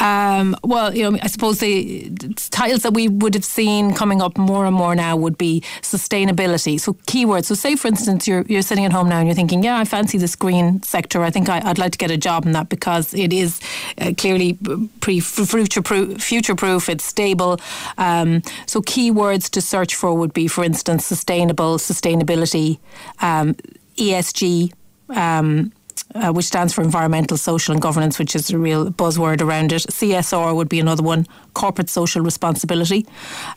Um, 0.01 0.57
well, 0.63 0.95
you 0.95 1.11
know, 1.11 1.19
I 1.23 1.27
suppose 1.27 1.59
the 1.59 2.11
titles 2.51 2.83
that 2.83 2.95
we 2.95 3.09
would 3.09 3.35
have 3.35 3.45
seen 3.45 3.95
coming 3.95 4.21
up 4.23 4.37
more 4.39 4.67
and 4.67 4.75
more 4.75 4.95
now 4.95 5.17
would 5.17 5.39
be 5.39 5.61
sustainability. 5.83 6.81
So, 6.81 6.95
keywords. 7.07 7.47
So, 7.47 7.55
say 7.55 7.77
for 7.77 7.89
instance, 7.89 8.27
you're 8.27 8.43
you're 8.49 8.63
sitting 8.63 8.85
at 8.85 8.93
home 8.93 9.09
now 9.09 9.19
and 9.19 9.29
you're 9.29 9.35
thinking, 9.35 9.63
yeah, 9.63 9.79
I 9.79 9.85
fancy 9.85 10.19
this 10.19 10.37
green 10.37 10.83
sector. 10.83 11.23
I 11.23 11.31
think 11.31 11.49
I, 11.49 11.67
would 11.67 11.79
like 11.79 11.93
to 11.93 11.99
get 11.99 12.11
a 12.11 12.17
job 12.17 12.47
in 12.47 12.53
that 12.53 12.69
because 12.69 13.15
it 13.15 13.33
is 13.33 13.61
uh, 13.99 14.13
clearly 14.17 14.59
pre 15.01 15.21
future 15.21 15.83
proof. 15.83 16.23
Future 16.23 16.55
proof. 16.55 16.89
It's 16.89 17.05
stable. 17.05 17.61
Um, 17.99 18.43
so, 18.67 18.81
keywords 18.81 19.51
to 19.51 19.61
search 19.61 19.95
for 19.95 20.15
would 20.15 20.33
be, 20.33 20.49
for 20.49 20.65
instance, 20.65 21.05
sustainable 21.07 21.79
sustainability, 21.79 22.79
um, 23.21 23.55
ESG. 23.97 24.73
Um, 25.11 25.73
uh, 26.15 26.33
which 26.33 26.47
stands 26.47 26.73
for 26.73 26.83
environmental, 26.83 27.37
social, 27.37 27.73
and 27.73 27.83
governance, 27.83 28.19
which 28.19 28.37
is 28.37 28.51
a 28.51 28.59
real 28.59 28.91
buzzword 28.91 29.41
around 29.41 29.73
it. 29.73 29.83
CSR 29.83 30.55
would 30.55 30.69
be 30.69 30.81
another 30.81 31.03
one, 31.03 31.27
corporate 31.55 31.91
social 31.91 32.23
responsibility. 32.23 33.07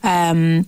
Um, 0.03 0.67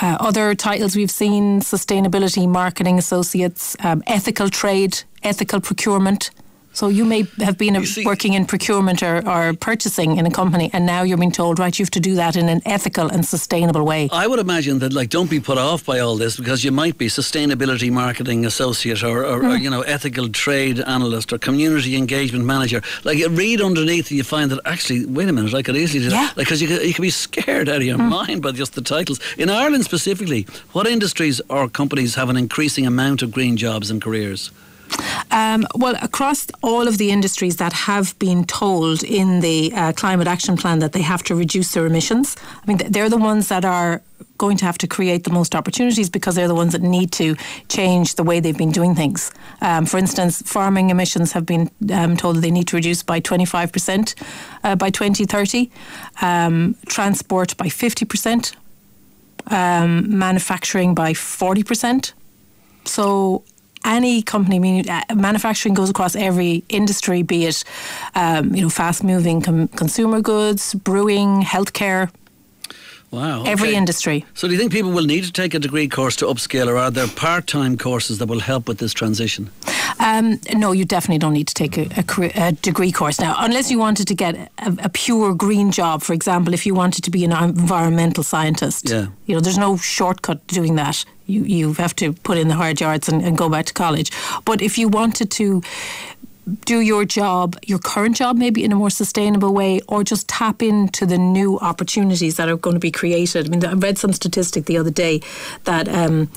uh, 0.00 0.16
other 0.20 0.54
titles 0.54 0.96
we've 0.96 1.10
seen 1.10 1.60
sustainability, 1.60 2.48
marketing 2.48 2.98
associates, 2.98 3.76
um, 3.80 4.02
ethical 4.06 4.48
trade, 4.48 5.02
ethical 5.22 5.60
procurement. 5.60 6.30
So 6.76 6.88
you 6.88 7.06
may 7.06 7.22
have 7.38 7.56
been 7.56 7.74
a, 7.74 7.86
see, 7.86 8.04
working 8.04 8.34
in 8.34 8.44
procurement 8.44 9.02
or, 9.02 9.26
or, 9.26 9.54
purchasing 9.54 10.18
in 10.18 10.26
a 10.26 10.30
company, 10.30 10.68
and 10.74 10.84
now 10.84 11.04
you're 11.04 11.16
being 11.16 11.32
told, 11.32 11.58
right, 11.58 11.76
you 11.78 11.84
have 11.84 11.90
to 11.92 12.00
do 12.00 12.16
that 12.16 12.36
in 12.36 12.50
an 12.50 12.60
ethical 12.66 13.08
and 13.08 13.24
sustainable 13.24 13.82
way. 13.82 14.10
I 14.12 14.26
would 14.26 14.38
imagine 14.38 14.80
that, 14.80 14.92
like, 14.92 15.08
don't 15.08 15.30
be 15.30 15.40
put 15.40 15.56
off 15.56 15.86
by 15.86 16.00
all 16.00 16.16
this 16.16 16.36
because 16.36 16.64
you 16.64 16.72
might 16.72 16.98
be 16.98 17.06
sustainability 17.06 17.90
marketing 17.90 18.44
associate 18.44 19.02
or, 19.02 19.24
or, 19.24 19.40
mm. 19.40 19.54
or 19.54 19.56
you 19.56 19.70
know, 19.70 19.80
ethical 19.80 20.28
trade 20.28 20.78
analyst 20.80 21.32
or 21.32 21.38
community 21.38 21.96
engagement 21.96 22.44
manager. 22.44 22.82
Like, 23.04 23.16
you 23.16 23.30
read 23.30 23.62
underneath, 23.62 24.10
and 24.10 24.18
you 24.18 24.24
find 24.24 24.50
that 24.50 24.60
actually, 24.66 25.06
wait 25.06 25.30
a 25.30 25.32
minute, 25.32 25.54
I 25.54 25.62
could 25.62 25.76
easily 25.76 26.04
do 26.04 26.10
yeah. 26.10 26.26
that. 26.26 26.36
Like, 26.36 26.46
because 26.46 26.60
you, 26.60 26.68
you 26.68 26.92
could 26.92 27.00
be 27.00 27.08
scared 27.08 27.70
out 27.70 27.76
of 27.76 27.84
your 27.84 27.96
mm. 27.96 28.06
mind 28.10 28.42
by 28.42 28.52
just 28.52 28.74
the 28.74 28.82
titles. 28.82 29.18
In 29.38 29.48
Ireland 29.48 29.86
specifically, 29.86 30.46
what 30.72 30.86
industries 30.86 31.40
or 31.48 31.70
companies 31.70 32.16
have 32.16 32.28
an 32.28 32.36
increasing 32.36 32.86
amount 32.86 33.22
of 33.22 33.32
green 33.32 33.56
jobs 33.56 33.90
and 33.90 34.02
careers? 34.02 34.50
Um, 35.36 35.66
well, 35.74 35.96
across 36.00 36.46
all 36.62 36.88
of 36.88 36.96
the 36.96 37.10
industries 37.10 37.56
that 37.56 37.74
have 37.74 38.18
been 38.18 38.44
told 38.44 39.04
in 39.04 39.40
the 39.40 39.70
uh, 39.74 39.92
climate 39.92 40.26
action 40.26 40.56
plan 40.56 40.78
that 40.78 40.92
they 40.92 41.02
have 41.02 41.22
to 41.24 41.34
reduce 41.34 41.72
their 41.72 41.84
emissions, 41.84 42.36
I 42.62 42.66
mean, 42.66 42.78
they're 42.88 43.10
the 43.10 43.18
ones 43.18 43.48
that 43.48 43.62
are 43.62 44.00
going 44.38 44.56
to 44.56 44.64
have 44.64 44.78
to 44.78 44.86
create 44.86 45.24
the 45.24 45.30
most 45.30 45.54
opportunities 45.54 46.08
because 46.08 46.36
they're 46.36 46.48
the 46.48 46.54
ones 46.54 46.72
that 46.72 46.80
need 46.80 47.12
to 47.12 47.36
change 47.68 48.14
the 48.14 48.22
way 48.22 48.40
they've 48.40 48.56
been 48.56 48.72
doing 48.72 48.94
things. 48.94 49.30
Um, 49.60 49.84
for 49.84 49.98
instance, 49.98 50.40
farming 50.40 50.88
emissions 50.88 51.32
have 51.32 51.44
been 51.44 51.70
um, 51.92 52.16
told 52.16 52.36
that 52.36 52.40
they 52.40 52.50
need 52.50 52.68
to 52.68 52.76
reduce 52.76 53.02
by 53.02 53.20
25% 53.20 54.14
uh, 54.64 54.74
by 54.76 54.88
2030, 54.88 55.70
um, 56.22 56.76
transport 56.86 57.54
by 57.58 57.66
50%, 57.66 58.54
um, 59.48 60.18
manufacturing 60.18 60.94
by 60.94 61.12
40%. 61.12 62.14
So 62.86 63.44
any 63.86 64.22
company, 64.22 64.88
uh, 64.88 65.02
manufacturing 65.14 65.74
goes 65.74 65.90
across 65.90 66.16
every 66.16 66.64
industry, 66.68 67.22
be 67.22 67.46
it 67.46 67.64
um, 68.14 68.54
you 68.54 68.62
know 68.62 68.68
fast 68.68 69.04
moving 69.04 69.40
com- 69.40 69.68
consumer 69.68 70.20
goods, 70.20 70.74
brewing, 70.74 71.42
healthcare, 71.42 72.10
Wow. 73.10 73.44
Every 73.44 73.68
okay. 73.68 73.78
industry. 73.78 74.24
So 74.34 74.48
do 74.48 74.52
you 74.52 74.58
think 74.58 74.72
people 74.72 74.90
will 74.90 75.06
need 75.06 75.24
to 75.24 75.32
take 75.32 75.54
a 75.54 75.58
degree 75.58 75.88
course 75.88 76.16
to 76.16 76.26
upscale 76.26 76.66
or 76.66 76.76
are 76.76 76.90
there 76.90 77.06
part-time 77.06 77.78
courses 77.78 78.18
that 78.18 78.26
will 78.26 78.40
help 78.40 78.68
with 78.68 78.78
this 78.78 78.92
transition? 78.92 79.50
Um, 80.00 80.40
no, 80.52 80.72
you 80.72 80.84
definitely 80.84 81.18
don't 81.18 81.32
need 81.32 81.48
to 81.48 81.54
take 81.54 81.78
a, 81.78 81.88
a, 81.96 82.48
a 82.48 82.52
degree 82.52 82.92
course 82.92 83.20
now, 83.20 83.34
unless 83.38 83.70
you 83.70 83.78
wanted 83.78 84.08
to 84.08 84.14
get 84.14 84.34
a, 84.34 84.76
a, 84.84 84.88
pure 84.88 85.34
green 85.34 85.70
job. 85.70 86.02
For 86.02 86.12
example, 86.12 86.52
if 86.52 86.66
you 86.66 86.74
wanted 86.74 87.04
to 87.04 87.10
be 87.10 87.24
an 87.24 87.32
environmental 87.32 88.22
scientist, 88.22 88.90
yeah. 88.90 89.06
you 89.26 89.34
know, 89.34 89.40
there's 89.40 89.58
no 89.58 89.76
shortcut 89.76 90.46
to 90.48 90.54
doing 90.54 90.74
that. 90.74 91.04
You 91.26 91.42
you 91.44 91.72
have 91.74 91.94
to 91.96 92.12
put 92.12 92.38
in 92.38 92.48
the 92.48 92.54
hard 92.54 92.80
yards 92.80 93.08
and, 93.08 93.22
and 93.22 93.36
go 93.36 93.48
back 93.48 93.66
to 93.66 93.74
college. 93.74 94.10
But 94.44 94.62
if 94.62 94.78
you 94.78 94.88
wanted 94.88 95.30
to 95.32 95.62
do 96.64 96.80
your 96.80 97.04
job, 97.04 97.56
your 97.66 97.80
current 97.80 98.16
job, 98.16 98.36
maybe 98.36 98.62
in 98.62 98.70
a 98.70 98.76
more 98.76 98.90
sustainable 98.90 99.52
way, 99.52 99.80
or 99.88 100.04
just 100.04 100.28
tap 100.28 100.62
into 100.62 101.04
the 101.04 101.18
new 101.18 101.58
opportunities 101.58 102.36
that 102.36 102.48
are 102.48 102.56
going 102.56 102.74
to 102.74 102.80
be 102.80 102.92
created. 102.92 103.46
I 103.46 103.48
mean, 103.48 103.64
I 103.64 103.72
read 103.72 103.98
some 103.98 104.12
statistic 104.12 104.66
the 104.66 104.78
other 104.78 104.90
day 104.90 105.20
that. 105.64 105.88
Um, 105.88 106.30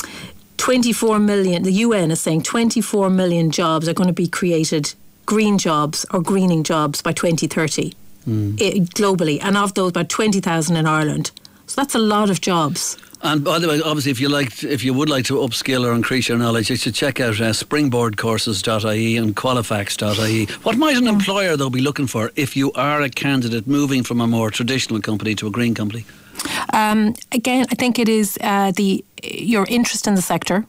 24 0.57 1.19
million, 1.19 1.63
the 1.63 1.71
UN 1.71 2.11
is 2.11 2.19
saying 2.19 2.43
24 2.43 3.09
million 3.09 3.49
jobs 3.49 3.87
are 3.87 3.93
going 3.93 4.07
to 4.07 4.13
be 4.13 4.27
created, 4.27 4.93
green 5.25 5.57
jobs 5.57 6.05
or 6.11 6.21
greening 6.21 6.63
jobs 6.63 7.01
by 7.01 7.13
2030 7.13 7.93
mm. 8.27 8.59
it, 8.59 8.89
globally. 8.89 9.39
And 9.41 9.55
of 9.55 9.73
those, 9.73 9.91
about 9.91 10.09
20,000 10.09 10.75
in 10.75 10.85
Ireland. 10.85 11.31
That's 11.79 11.95
a 11.95 11.99
lot 11.99 12.29
of 12.29 12.41
jobs. 12.41 12.97
And 13.21 13.41
by 13.41 13.57
the 13.57 13.69
way, 13.69 13.81
obviously, 13.81 14.11
if 14.11 14.19
you 14.19 14.27
like, 14.27 14.65
if 14.65 14.83
you 14.83 14.93
would 14.93 15.07
like 15.07 15.23
to 15.27 15.35
upskill 15.35 15.85
or 15.85 15.93
increase 15.93 16.27
your 16.27 16.37
knowledge, 16.37 16.69
you 16.69 16.75
should 16.75 16.93
check 16.93 17.21
out 17.21 17.39
uh, 17.39 17.53
springboardcourses.ie 17.53 19.15
and 19.15 19.33
qualifax.ie. 19.33 20.45
What 20.63 20.77
might 20.77 20.97
an 20.97 21.07
employer 21.07 21.55
though 21.55 21.69
be 21.69 21.79
looking 21.79 22.05
for 22.05 22.31
if 22.35 22.57
you 22.57 22.73
are 22.73 23.01
a 23.01 23.09
candidate 23.09 23.65
moving 23.65 24.03
from 24.03 24.19
a 24.19 24.27
more 24.27 24.51
traditional 24.51 24.99
company 24.99 25.35
to 25.35 25.47
a 25.47 25.51
green 25.51 25.73
company? 25.73 26.03
Um, 26.73 27.15
again, 27.31 27.65
I 27.71 27.75
think 27.75 27.97
it 27.97 28.09
is 28.09 28.37
uh, 28.41 28.73
the 28.75 29.05
your 29.23 29.65
interest 29.69 30.05
in 30.05 30.15
the 30.15 30.21
sector. 30.21 30.65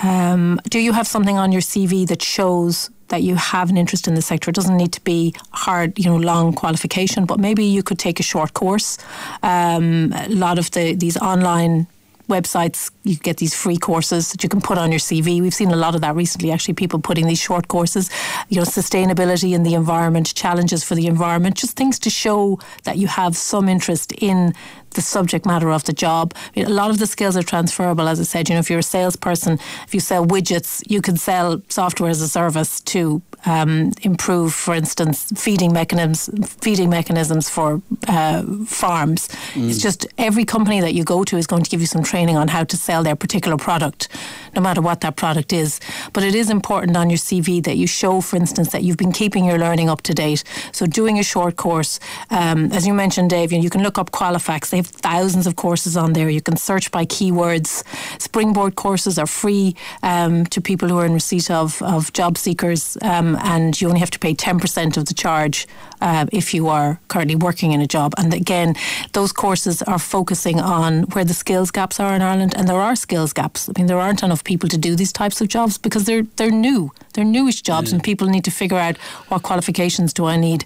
Um, 0.00 0.60
do 0.70 0.78
you 0.78 0.92
have 0.92 1.08
something 1.08 1.38
on 1.38 1.50
your 1.50 1.62
CV 1.62 2.06
that 2.06 2.22
shows 2.22 2.88
that 3.08 3.22
you 3.22 3.36
have 3.36 3.70
an 3.70 3.76
interest 3.76 4.08
in 4.08 4.14
the 4.14 4.22
sector. 4.22 4.50
It 4.50 4.54
doesn't 4.54 4.76
need 4.76 4.92
to 4.92 5.00
be 5.02 5.34
hard, 5.52 5.98
you 5.98 6.06
know, 6.06 6.16
long 6.16 6.52
qualification, 6.52 7.24
but 7.24 7.38
maybe 7.38 7.64
you 7.64 7.82
could 7.82 7.98
take 7.98 8.20
a 8.20 8.22
short 8.22 8.54
course. 8.54 8.98
Um, 9.42 10.12
a 10.14 10.28
lot 10.28 10.58
of 10.58 10.70
the 10.72 10.94
these 10.94 11.16
online 11.16 11.86
websites 12.28 12.90
you 13.04 13.16
get 13.16 13.36
these 13.36 13.54
free 13.54 13.76
courses 13.76 14.32
that 14.32 14.42
you 14.42 14.48
can 14.48 14.60
put 14.60 14.78
on 14.78 14.90
your 14.90 14.98
CV. 14.98 15.40
We've 15.40 15.54
seen 15.54 15.70
a 15.70 15.76
lot 15.76 15.94
of 15.94 16.00
that 16.00 16.14
recently 16.14 16.50
actually 16.50 16.74
people 16.74 16.98
putting 16.98 17.26
these 17.26 17.40
short 17.40 17.68
courses, 17.68 18.10
you 18.48 18.56
know, 18.56 18.64
sustainability 18.64 19.54
in 19.54 19.62
the 19.62 19.74
environment, 19.74 20.34
challenges 20.34 20.82
for 20.82 20.94
the 20.94 21.06
environment, 21.06 21.56
just 21.56 21.76
things 21.76 21.98
to 22.00 22.10
show 22.10 22.58
that 22.84 22.98
you 22.98 23.06
have 23.06 23.36
some 23.36 23.68
interest 23.68 24.12
in 24.12 24.54
the 24.96 25.02
subject 25.02 25.46
matter 25.46 25.70
of 25.70 25.84
the 25.84 25.92
job. 25.92 26.34
I 26.34 26.60
mean, 26.60 26.66
a 26.66 26.74
lot 26.74 26.90
of 26.90 26.98
the 26.98 27.06
skills 27.06 27.36
are 27.36 27.42
transferable, 27.42 28.08
as 28.08 28.18
I 28.18 28.24
said. 28.24 28.48
You 28.48 28.54
know, 28.56 28.60
if 28.60 28.68
you're 28.68 28.80
a 28.80 28.82
salesperson, 28.82 29.60
if 29.86 29.94
you 29.94 30.00
sell 30.00 30.26
widgets, 30.26 30.82
you 30.90 31.00
can 31.00 31.16
sell 31.16 31.62
software 31.68 32.10
as 32.10 32.20
a 32.20 32.28
service 32.28 32.80
to 32.80 33.22
um, 33.44 33.92
improve, 34.02 34.52
for 34.52 34.74
instance, 34.74 35.32
feeding 35.36 35.72
mechanisms, 35.72 36.28
feeding 36.60 36.90
mechanisms 36.90 37.48
for 37.48 37.80
uh, 38.08 38.42
farms. 38.66 39.28
Mm. 39.54 39.70
It's 39.70 39.80
just 39.80 40.06
every 40.18 40.44
company 40.44 40.80
that 40.80 40.94
you 40.94 41.04
go 41.04 41.24
to 41.24 41.36
is 41.36 41.46
going 41.46 41.62
to 41.62 41.70
give 41.70 41.80
you 41.80 41.86
some 41.86 42.02
training 42.02 42.36
on 42.36 42.48
how 42.48 42.64
to 42.64 42.76
sell 42.76 43.02
their 43.02 43.14
particular 43.14 43.56
product, 43.56 44.08
no 44.54 44.60
matter 44.60 44.80
what 44.80 45.00
that 45.02 45.16
product 45.16 45.52
is. 45.52 45.80
But 46.12 46.24
it 46.24 46.34
is 46.34 46.50
important 46.50 46.96
on 46.96 47.08
your 47.08 47.18
CV 47.18 47.62
that 47.64 47.76
you 47.76 47.86
show, 47.86 48.20
for 48.20 48.36
instance, 48.36 48.70
that 48.72 48.82
you've 48.82 48.96
been 48.96 49.12
keeping 49.12 49.44
your 49.44 49.58
learning 49.58 49.88
up 49.88 50.02
to 50.02 50.14
date. 50.14 50.42
So 50.72 50.86
doing 50.86 51.18
a 51.18 51.22
short 51.22 51.56
course, 51.56 52.00
um, 52.30 52.72
as 52.72 52.86
you 52.86 52.94
mentioned, 52.94 53.30
Dave, 53.30 53.52
you 53.52 53.70
can 53.70 53.82
look 53.82 53.98
up 53.98 54.10
Qualifax. 54.10 54.70
They 54.70 54.78
have 54.78 54.85
thousands 54.86 55.46
of 55.46 55.56
courses 55.56 55.96
on 55.96 56.12
there. 56.12 56.28
You 56.28 56.40
can 56.40 56.56
search 56.56 56.90
by 56.90 57.04
keywords. 57.04 57.82
Springboard 58.20 58.76
courses 58.76 59.18
are 59.18 59.26
free 59.26 59.74
um, 60.02 60.46
to 60.46 60.60
people 60.60 60.88
who 60.88 60.98
are 60.98 61.06
in 61.06 61.12
receipt 61.12 61.50
of, 61.50 61.82
of 61.82 62.12
job 62.12 62.38
seekers, 62.38 62.96
um, 63.02 63.36
and 63.42 63.80
you 63.80 63.88
only 63.88 64.00
have 64.00 64.10
to 64.10 64.18
pay 64.18 64.34
10% 64.34 64.96
of 64.96 65.06
the 65.06 65.14
charge 65.14 65.66
uh, 66.00 66.26
if 66.32 66.54
you 66.54 66.68
are 66.68 66.98
currently 67.08 67.36
working 67.36 67.72
in 67.72 67.80
a 67.80 67.86
job. 67.86 68.14
And 68.18 68.32
again, 68.32 68.74
those 69.12 69.32
courses 69.32 69.82
are 69.82 69.98
focusing 69.98 70.60
on 70.60 71.02
where 71.12 71.24
the 71.24 71.34
skills 71.34 71.70
gaps 71.70 72.00
are 72.00 72.14
in 72.14 72.22
Ireland, 72.22 72.54
and 72.56 72.68
there 72.68 72.80
are 72.80 72.96
skills 72.96 73.32
gaps. 73.32 73.68
I 73.68 73.72
mean, 73.76 73.86
there 73.86 74.00
aren't 74.00 74.22
enough 74.22 74.44
people 74.44 74.68
to 74.68 74.78
do 74.78 74.96
these 74.96 75.12
types 75.12 75.40
of 75.40 75.48
jobs 75.48 75.78
because 75.78 76.04
they're 76.04 76.26
they're 76.36 76.50
new, 76.50 76.92
they're 77.14 77.24
newish 77.24 77.62
jobs, 77.62 77.90
yeah. 77.90 77.96
and 77.96 78.04
people 78.04 78.28
need 78.28 78.44
to 78.44 78.50
figure 78.50 78.78
out 78.78 78.96
what 79.28 79.42
qualifications 79.42 80.12
do 80.12 80.26
I 80.26 80.36
need 80.36 80.64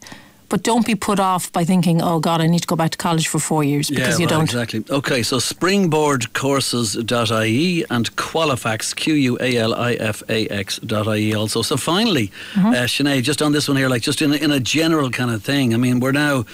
but 0.51 0.63
don't 0.63 0.85
be 0.85 0.95
put 0.95 1.19
off 1.19 1.51
by 1.53 1.65
thinking, 1.65 2.03
oh 2.03 2.21
God, 2.21 2.43
I 2.43 2.47
need 2.47 2.61
to 2.61 2.67
go 2.67 2.77
back 2.77 2.91
to 2.91 2.99
college 2.99 3.29
for 3.29 3.39
four 3.39 3.65
years 3.65 3.89
because 3.89 4.19
yeah, 4.19 4.25
you 4.25 4.27
right, 4.27 4.31
don't. 4.31 4.43
Exactly. 4.43 4.85
Okay, 4.91 5.23
so 5.23 5.39
springboardcourses.ie 5.39 7.85
and 7.89 8.15
Qualifax, 8.17 8.95
Q 8.95 9.15
U 9.15 9.39
A 9.41 9.57
L 9.57 9.75
I 9.75 9.95
F 9.95 10.23
A 10.29 10.47
X.ie 10.49 11.35
also. 11.35 11.63
So 11.63 11.79
finally, 11.79 12.33
mm-hmm. 12.53 12.67
uh, 12.67 12.87
Sinead, 12.87 13.23
just 13.23 13.41
on 13.41 13.53
this 13.53 13.69
one 13.69 13.77
here, 13.77 13.89
like 13.89 14.03
just 14.03 14.21
in 14.21 14.33
a, 14.33 14.37
in 14.37 14.51
a 14.51 14.59
general 14.61 15.11
kind 15.11 15.31
of 15.31 15.43
thing, 15.43 15.73
I 15.73 15.77
mean, 15.77 16.01
we're 16.01 16.11
now 16.13 16.45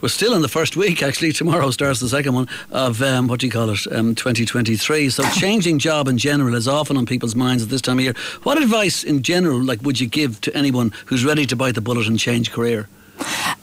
we're 0.00 0.08
still 0.08 0.34
in 0.34 0.42
the 0.42 0.48
first 0.48 0.76
week, 0.76 1.02
actually. 1.02 1.32
Tomorrow 1.32 1.70
starts 1.70 2.00
the 2.00 2.08
second 2.08 2.34
one 2.34 2.48
of 2.70 3.02
um, 3.02 3.28
what 3.28 3.40
do 3.40 3.46
you 3.46 3.52
call 3.52 3.70
it, 3.70 3.86
um, 3.92 4.14
2023. 4.14 5.10
So 5.10 5.22
changing 5.34 5.78
job 5.78 6.08
in 6.08 6.16
general 6.18 6.54
is 6.54 6.66
often 6.66 6.96
on 6.96 7.04
people's 7.06 7.36
minds 7.36 7.62
at 7.62 7.68
this 7.68 7.82
time 7.82 7.98
of 7.98 8.04
year. 8.04 8.14
What 8.42 8.60
advice 8.60 9.04
in 9.04 9.22
general, 9.22 9.62
like, 9.62 9.82
would 9.82 10.00
you 10.00 10.08
give 10.08 10.40
to 10.40 10.56
anyone 10.56 10.92
who's 11.06 11.24
ready 11.24 11.46
to 11.46 11.54
bite 11.54 11.74
the 11.74 11.80
bullet 11.80 12.06
and 12.06 12.18
change 12.18 12.50
career? 12.50 12.88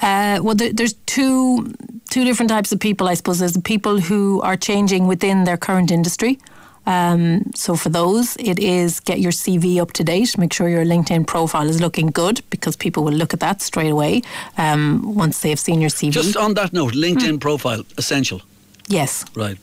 Uh, 0.02 0.40
well, 0.42 0.56
there, 0.56 0.72
there's 0.74 0.94
two 1.06 1.74
two 2.10 2.24
different 2.24 2.50
types 2.50 2.72
of 2.72 2.80
people, 2.80 3.08
I 3.08 3.14
suppose. 3.14 3.40
There's 3.40 3.54
the 3.54 3.62
people 3.62 4.00
who 4.00 4.42
are 4.42 4.58
changing 4.58 5.08
within 5.08 5.44
their 5.44 5.58
current 5.58 5.92
industry. 5.92 6.40
Um, 6.86 7.52
so 7.54 7.76
for 7.76 7.90
those, 7.90 8.36
it 8.38 8.58
is 8.58 9.00
get 9.00 9.20
your 9.20 9.32
CV 9.32 9.80
up 9.80 9.92
to 9.94 10.04
date. 10.04 10.38
Make 10.38 10.54
sure 10.54 10.68
your 10.70 10.86
LinkedIn 10.86 11.28
profile 11.28 11.70
is 11.70 11.80
looking 11.80 12.08
good 12.08 12.42
because 12.50 12.76
people 12.76 13.04
will 13.04 13.14
look 13.14 13.34
at 13.34 13.40
that 13.42 13.62
straight 13.62 13.92
away 13.92 14.22
um, 14.58 15.16
once 15.16 15.42
they 15.42 15.50
have 15.50 15.60
seen 15.60 15.82
your 15.82 15.92
CV. 15.92 16.12
Just 16.12 16.38
on 16.38 16.56
that 16.56 16.74
note, 16.74 16.94
LinkedIn 16.94 17.36
mm. 17.36 17.40
profile 17.40 17.84
essential. 17.98 18.42
Yes. 18.88 19.24
Right. 19.36 19.58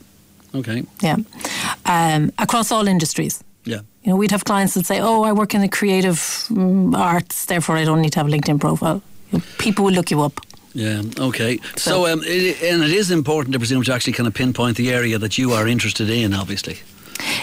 Okay. 0.55 0.83
Yeah. 1.01 1.17
Um, 1.85 2.31
across 2.37 2.71
all 2.71 2.87
industries. 2.87 3.43
Yeah. 3.65 3.81
You 4.03 4.11
know, 4.11 4.15
we'd 4.15 4.31
have 4.31 4.45
clients 4.45 4.75
that 4.75 4.85
say, 4.85 5.01
"Oh, 5.01 5.23
I 5.23 5.33
work 5.33 5.53
in 5.53 5.59
the 5.59 5.67
creative 5.67 6.45
um, 6.51 6.95
arts, 6.95 7.45
therefore 7.45 7.75
I 7.75 7.83
don't 7.83 8.01
need 8.01 8.13
to 8.13 8.19
have 8.19 8.27
a 8.27 8.31
LinkedIn 8.31 8.59
profile." 8.59 9.01
People 9.57 9.85
will 9.85 9.93
look 9.93 10.11
you 10.11 10.21
up. 10.21 10.39
Yeah. 10.73 11.01
Okay. 11.19 11.57
So, 11.75 12.05
so 12.05 12.13
um, 12.13 12.21
it, 12.23 12.61
and 12.61 12.83
it 12.83 12.91
is 12.91 13.09
important, 13.09 13.53
to 13.53 13.59
presume, 13.59 13.83
to 13.83 13.93
actually 13.93 14.13
kind 14.13 14.27
of 14.27 14.33
pinpoint 14.33 14.77
the 14.77 14.91
area 14.91 15.17
that 15.17 15.37
you 15.37 15.53
are 15.53 15.67
interested 15.67 16.09
in. 16.09 16.33
Obviously. 16.33 16.77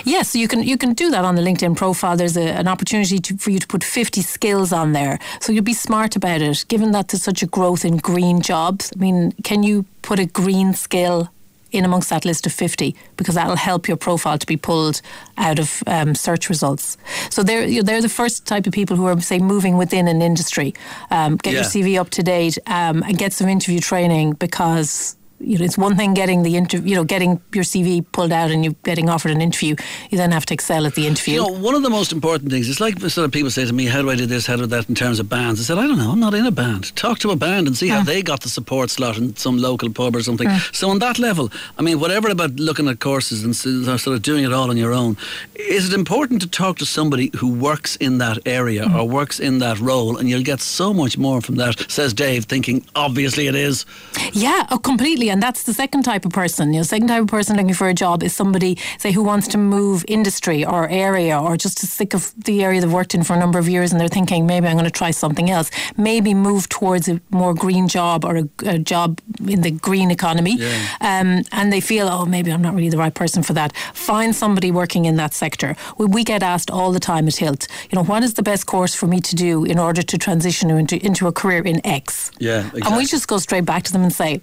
Yes, 0.04 0.36
you 0.36 0.48
can 0.48 0.62
you 0.62 0.76
can 0.76 0.94
do 0.94 1.10
that 1.10 1.24
on 1.24 1.34
the 1.34 1.42
LinkedIn 1.42 1.76
profile. 1.76 2.16
There's 2.16 2.36
a, 2.36 2.42
an 2.42 2.68
opportunity 2.68 3.18
to, 3.18 3.36
for 3.36 3.50
you 3.50 3.58
to 3.58 3.66
put 3.66 3.82
50 3.82 4.22
skills 4.22 4.72
on 4.72 4.92
there. 4.92 5.18
So 5.40 5.52
you'll 5.52 5.64
be 5.64 5.74
smart 5.74 6.16
about 6.16 6.42
it. 6.42 6.64
Given 6.68 6.92
that 6.92 7.08
there's 7.08 7.22
such 7.22 7.42
a 7.42 7.46
growth 7.46 7.84
in 7.84 7.96
green 7.96 8.40
jobs, 8.40 8.92
I 8.94 9.00
mean, 9.00 9.32
can 9.42 9.62
you 9.62 9.84
put 10.02 10.18
a 10.18 10.26
green 10.26 10.74
skill 10.74 11.30
in 11.74 11.84
amongst 11.84 12.08
that 12.10 12.24
list 12.24 12.46
of 12.46 12.52
50 12.52 12.94
because 13.16 13.34
that'll 13.34 13.56
help 13.56 13.88
your 13.88 13.96
profile 13.96 14.38
to 14.38 14.46
be 14.46 14.56
pulled 14.56 15.02
out 15.36 15.58
of 15.58 15.82
um, 15.86 16.14
search 16.14 16.48
results. 16.48 16.96
So 17.30 17.42
they're 17.42 17.82
they're 17.82 18.00
the 18.00 18.08
first 18.08 18.46
type 18.46 18.66
of 18.66 18.72
people 18.72 18.96
who 18.96 19.06
are 19.06 19.20
say 19.20 19.38
moving 19.38 19.76
within 19.76 20.08
an 20.08 20.22
industry. 20.22 20.74
Um, 21.10 21.36
get 21.36 21.54
yeah. 21.54 21.60
your 21.60 21.68
CV 21.68 22.00
up 22.00 22.10
to 22.10 22.22
date 22.22 22.58
um, 22.66 23.02
and 23.02 23.18
get 23.18 23.32
some 23.32 23.48
interview 23.48 23.80
training 23.80 24.34
because 24.34 25.16
you 25.44 25.58
know, 25.58 25.64
it's 25.64 25.78
one 25.78 25.96
thing 25.96 26.14
getting 26.14 26.42
the 26.42 26.56
interview, 26.56 26.90
you 26.90 26.94
know, 26.96 27.04
getting 27.04 27.40
your 27.52 27.64
CV 27.64 28.04
pulled 28.12 28.32
out 28.32 28.50
and 28.50 28.64
you 28.64 28.74
getting 28.84 29.08
offered 29.08 29.30
an 29.30 29.40
interview. 29.40 29.76
You 30.10 30.18
then 30.18 30.32
have 30.32 30.46
to 30.46 30.54
excel 30.54 30.86
at 30.86 30.94
the 30.94 31.06
interview. 31.06 31.34
You 31.34 31.40
know, 31.42 31.58
one 31.60 31.74
of 31.74 31.82
the 31.82 31.90
most 31.90 32.12
important 32.12 32.50
things 32.50 32.68
is 32.68 32.80
like 32.80 32.98
sort 33.00 33.24
of 33.24 33.32
people 33.32 33.50
say 33.50 33.64
to 33.64 33.72
me, 33.72 33.86
"How 33.86 34.02
do 34.02 34.10
I 34.10 34.16
do 34.16 34.26
this? 34.26 34.46
How 34.46 34.56
do 34.56 34.66
that?" 34.66 34.88
In 34.88 34.94
terms 34.94 35.20
of 35.20 35.28
bands, 35.28 35.60
I 35.60 35.64
said, 35.64 35.78
"I 35.78 35.86
don't 35.86 35.98
know. 35.98 36.10
I'm 36.10 36.20
not 36.20 36.34
in 36.34 36.46
a 36.46 36.50
band. 36.50 36.94
Talk 36.96 37.18
to 37.20 37.30
a 37.30 37.36
band 37.36 37.66
and 37.66 37.76
see 37.76 37.88
how 37.88 38.02
they 38.02 38.22
got 38.22 38.40
the 38.40 38.48
support 38.48 38.90
slot 38.90 39.16
in 39.16 39.36
some 39.36 39.58
local 39.58 39.90
pub 39.90 40.16
or 40.16 40.22
something." 40.22 40.48
So 40.72 40.90
on 40.90 40.98
that 41.00 41.18
level, 41.18 41.50
I 41.78 41.82
mean, 41.82 42.00
whatever 42.00 42.28
about 42.28 42.56
looking 42.56 42.88
at 42.88 43.00
courses 43.00 43.44
and 43.44 43.54
sort 43.54 44.06
of 44.06 44.22
doing 44.22 44.44
it 44.44 44.52
all 44.52 44.70
on 44.70 44.76
your 44.76 44.92
own, 44.92 45.16
is 45.54 45.88
it 45.88 45.94
important 45.94 46.40
to 46.42 46.48
talk 46.48 46.78
to 46.78 46.86
somebody 46.86 47.30
who 47.36 47.48
works 47.48 47.96
in 47.96 48.18
that 48.18 48.38
area 48.46 48.84
mm-hmm. 48.84 48.96
or 48.96 49.08
works 49.08 49.40
in 49.40 49.58
that 49.58 49.78
role, 49.80 50.16
and 50.16 50.28
you'll 50.28 50.42
get 50.42 50.60
so 50.60 50.92
much 50.94 51.18
more 51.18 51.40
from 51.40 51.56
that? 51.56 51.90
Says 51.90 52.12
Dave, 52.14 52.44
thinking 52.44 52.84
obviously 52.94 53.46
it 53.46 53.54
is. 53.54 53.84
Yeah, 54.32 54.66
oh, 54.70 54.78
completely. 54.78 55.30
And 55.34 55.42
that's 55.42 55.64
the 55.64 55.74
second 55.74 56.04
type 56.04 56.24
of 56.24 56.30
person. 56.30 56.72
You 56.72 56.78
know, 56.78 56.84
second 56.84 57.08
type 57.08 57.22
of 57.22 57.26
person 57.26 57.56
looking 57.56 57.74
for 57.74 57.88
a 57.88 57.92
job 57.92 58.22
is 58.22 58.32
somebody, 58.32 58.78
say, 58.98 59.10
who 59.10 59.24
wants 59.24 59.48
to 59.48 59.58
move 59.58 60.04
industry 60.06 60.64
or 60.64 60.88
area 60.88 61.36
or 61.36 61.56
just 61.56 61.80
sick 61.80 62.14
of 62.14 62.32
the 62.44 62.62
area 62.62 62.80
they've 62.80 62.92
worked 62.92 63.16
in 63.16 63.24
for 63.24 63.34
a 63.34 63.36
number 63.36 63.58
of 63.58 63.68
years 63.68 63.90
and 63.90 64.00
they're 64.00 64.06
thinking 64.06 64.46
maybe 64.46 64.68
I'm 64.68 64.74
going 64.74 64.84
to 64.84 64.92
try 64.92 65.10
something 65.10 65.50
else. 65.50 65.72
Maybe 65.96 66.34
move 66.34 66.68
towards 66.68 67.08
a 67.08 67.20
more 67.30 67.52
green 67.52 67.88
job 67.88 68.24
or 68.24 68.36
a, 68.36 68.48
a 68.64 68.78
job 68.78 69.20
in 69.44 69.62
the 69.62 69.72
green 69.72 70.12
economy. 70.12 70.56
Yeah. 70.56 70.70
Um, 71.00 71.42
and 71.50 71.72
they 71.72 71.80
feel, 71.80 72.06
oh, 72.06 72.26
maybe 72.26 72.52
I'm 72.52 72.62
not 72.62 72.74
really 72.76 72.90
the 72.90 72.98
right 72.98 73.12
person 73.12 73.42
for 73.42 73.54
that. 73.54 73.76
Find 73.92 74.36
somebody 74.36 74.70
working 74.70 75.04
in 75.04 75.16
that 75.16 75.34
sector. 75.34 75.74
We, 75.98 76.06
we 76.06 76.22
get 76.22 76.44
asked 76.44 76.70
all 76.70 76.92
the 76.92 77.00
time 77.00 77.26
at 77.26 77.34
Hilt, 77.34 77.66
you 77.90 77.96
know, 77.96 78.04
what 78.04 78.22
is 78.22 78.34
the 78.34 78.44
best 78.44 78.66
course 78.66 78.94
for 78.94 79.08
me 79.08 79.20
to 79.22 79.34
do 79.34 79.64
in 79.64 79.80
order 79.80 80.02
to 80.02 80.16
transition 80.16 80.70
into, 80.70 81.04
into 81.04 81.26
a 81.26 81.32
career 81.32 81.62
in 81.62 81.84
X? 81.84 82.30
Yeah, 82.38 82.58
exactly. 82.58 82.82
And 82.82 82.96
we 82.96 83.04
just 83.04 83.26
go 83.26 83.38
straight 83.38 83.64
back 83.64 83.82
to 83.82 83.92
them 83.92 84.04
and 84.04 84.12
say, 84.12 84.40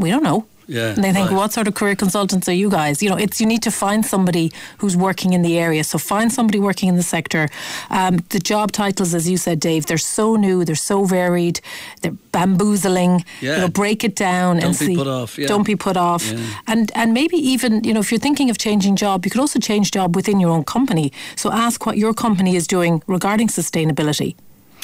we 0.00 0.10
don't 0.10 0.22
know. 0.22 0.46
Yeah, 0.70 0.94
and 0.94 1.02
they 1.02 1.12
think, 1.12 1.30
right. 1.30 1.36
what 1.36 1.52
sort 1.52 1.66
of 1.66 1.74
career 1.74 1.96
consultants 1.96 2.48
are 2.48 2.52
you 2.52 2.70
guys? 2.70 3.02
You 3.02 3.10
know, 3.10 3.16
it's 3.16 3.40
you 3.40 3.46
need 3.46 3.62
to 3.64 3.72
find 3.72 4.06
somebody 4.06 4.52
who's 4.78 4.96
working 4.96 5.32
in 5.32 5.42
the 5.42 5.58
area. 5.58 5.82
So 5.82 5.98
find 5.98 6.32
somebody 6.32 6.60
working 6.60 6.88
in 6.88 6.94
the 6.94 7.02
sector. 7.02 7.48
Um, 7.90 8.18
the 8.28 8.38
job 8.38 8.70
titles, 8.70 9.12
as 9.12 9.28
you 9.28 9.36
said, 9.36 9.58
Dave, 9.58 9.86
they're 9.86 9.98
so 9.98 10.36
new, 10.36 10.64
they're 10.64 10.76
so 10.76 11.04
varied, 11.04 11.60
they're 12.02 12.16
bamboozling. 12.30 13.24
Yeah. 13.40 13.56
You 13.56 13.60
know, 13.62 13.68
break 13.68 14.04
it 14.04 14.14
down 14.14 14.58
Don't 14.58 14.66
and 14.66 14.78
be 14.78 14.86
see. 14.86 14.96
put 14.96 15.08
off, 15.08 15.36
yeah. 15.38 15.48
Don't 15.48 15.66
be 15.66 15.74
put 15.74 15.96
off. 15.96 16.30
Yeah. 16.30 16.38
And 16.68 16.92
and 16.94 17.12
maybe 17.12 17.36
even 17.36 17.82
you 17.82 17.92
know, 17.92 18.00
if 18.00 18.12
you're 18.12 18.20
thinking 18.20 18.48
of 18.48 18.56
changing 18.56 18.94
job, 18.94 19.24
you 19.24 19.30
could 19.32 19.40
also 19.40 19.58
change 19.58 19.90
job 19.90 20.14
within 20.14 20.38
your 20.38 20.50
own 20.50 20.62
company. 20.62 21.12
So 21.34 21.50
ask 21.50 21.84
what 21.84 21.98
your 21.98 22.14
company 22.14 22.54
is 22.54 22.68
doing 22.68 23.02
regarding 23.08 23.48
sustainability. 23.48 24.36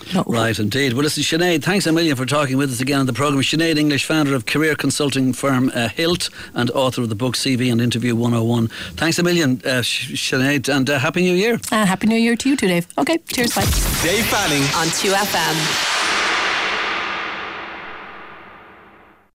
You 0.05 0.15
know, 0.15 0.25
Right, 0.27 0.59
indeed. 0.59 0.93
Well, 0.93 1.03
listen, 1.03 1.23
Sinead, 1.23 1.63
thanks 1.65 1.87
a 1.87 1.93
million 1.93 2.17
for 2.17 2.27
talking 2.27 2.57
with 2.57 2.71
us 2.71 2.81
again 2.81 3.01
on 3.01 3.07
the 3.07 3.13
programme. 3.13 3.43
Sinead 3.43 3.77
English, 3.77 4.05
founder 4.05 4.35
of 4.35 4.47
career 4.47 4.75
consulting 4.75 5.33
firm 5.33 5.71
uh, 5.75 5.89
Hilt 5.89 6.31
and 6.55 6.71
author 6.71 7.03
of 7.03 7.09
the 7.09 7.15
book 7.15 7.35
CV 7.35 7.71
and 7.73 7.81
Interview 7.81 8.15
101. 8.15 8.69
Thanks 8.97 9.19
a 9.19 9.23
million, 9.23 9.61
uh, 9.65 9.83
Sinead, 9.83 10.75
and 10.75 10.89
uh, 10.89 10.99
Happy 10.99 11.23
New 11.23 11.35
Year. 11.35 11.61
And 11.73 11.89
happy 11.89 12.07
New 12.07 12.17
Year 12.17 12.37
to 12.37 12.49
you 12.49 12.57
too, 12.57 12.67
Dave. 12.69 12.87
Okay, 12.99 13.19
cheers, 13.29 13.55
bye. 13.55 13.63
Dave 14.03 14.27
Fanning 14.27 14.63
on 14.75 14.87
2FM. 14.89 16.06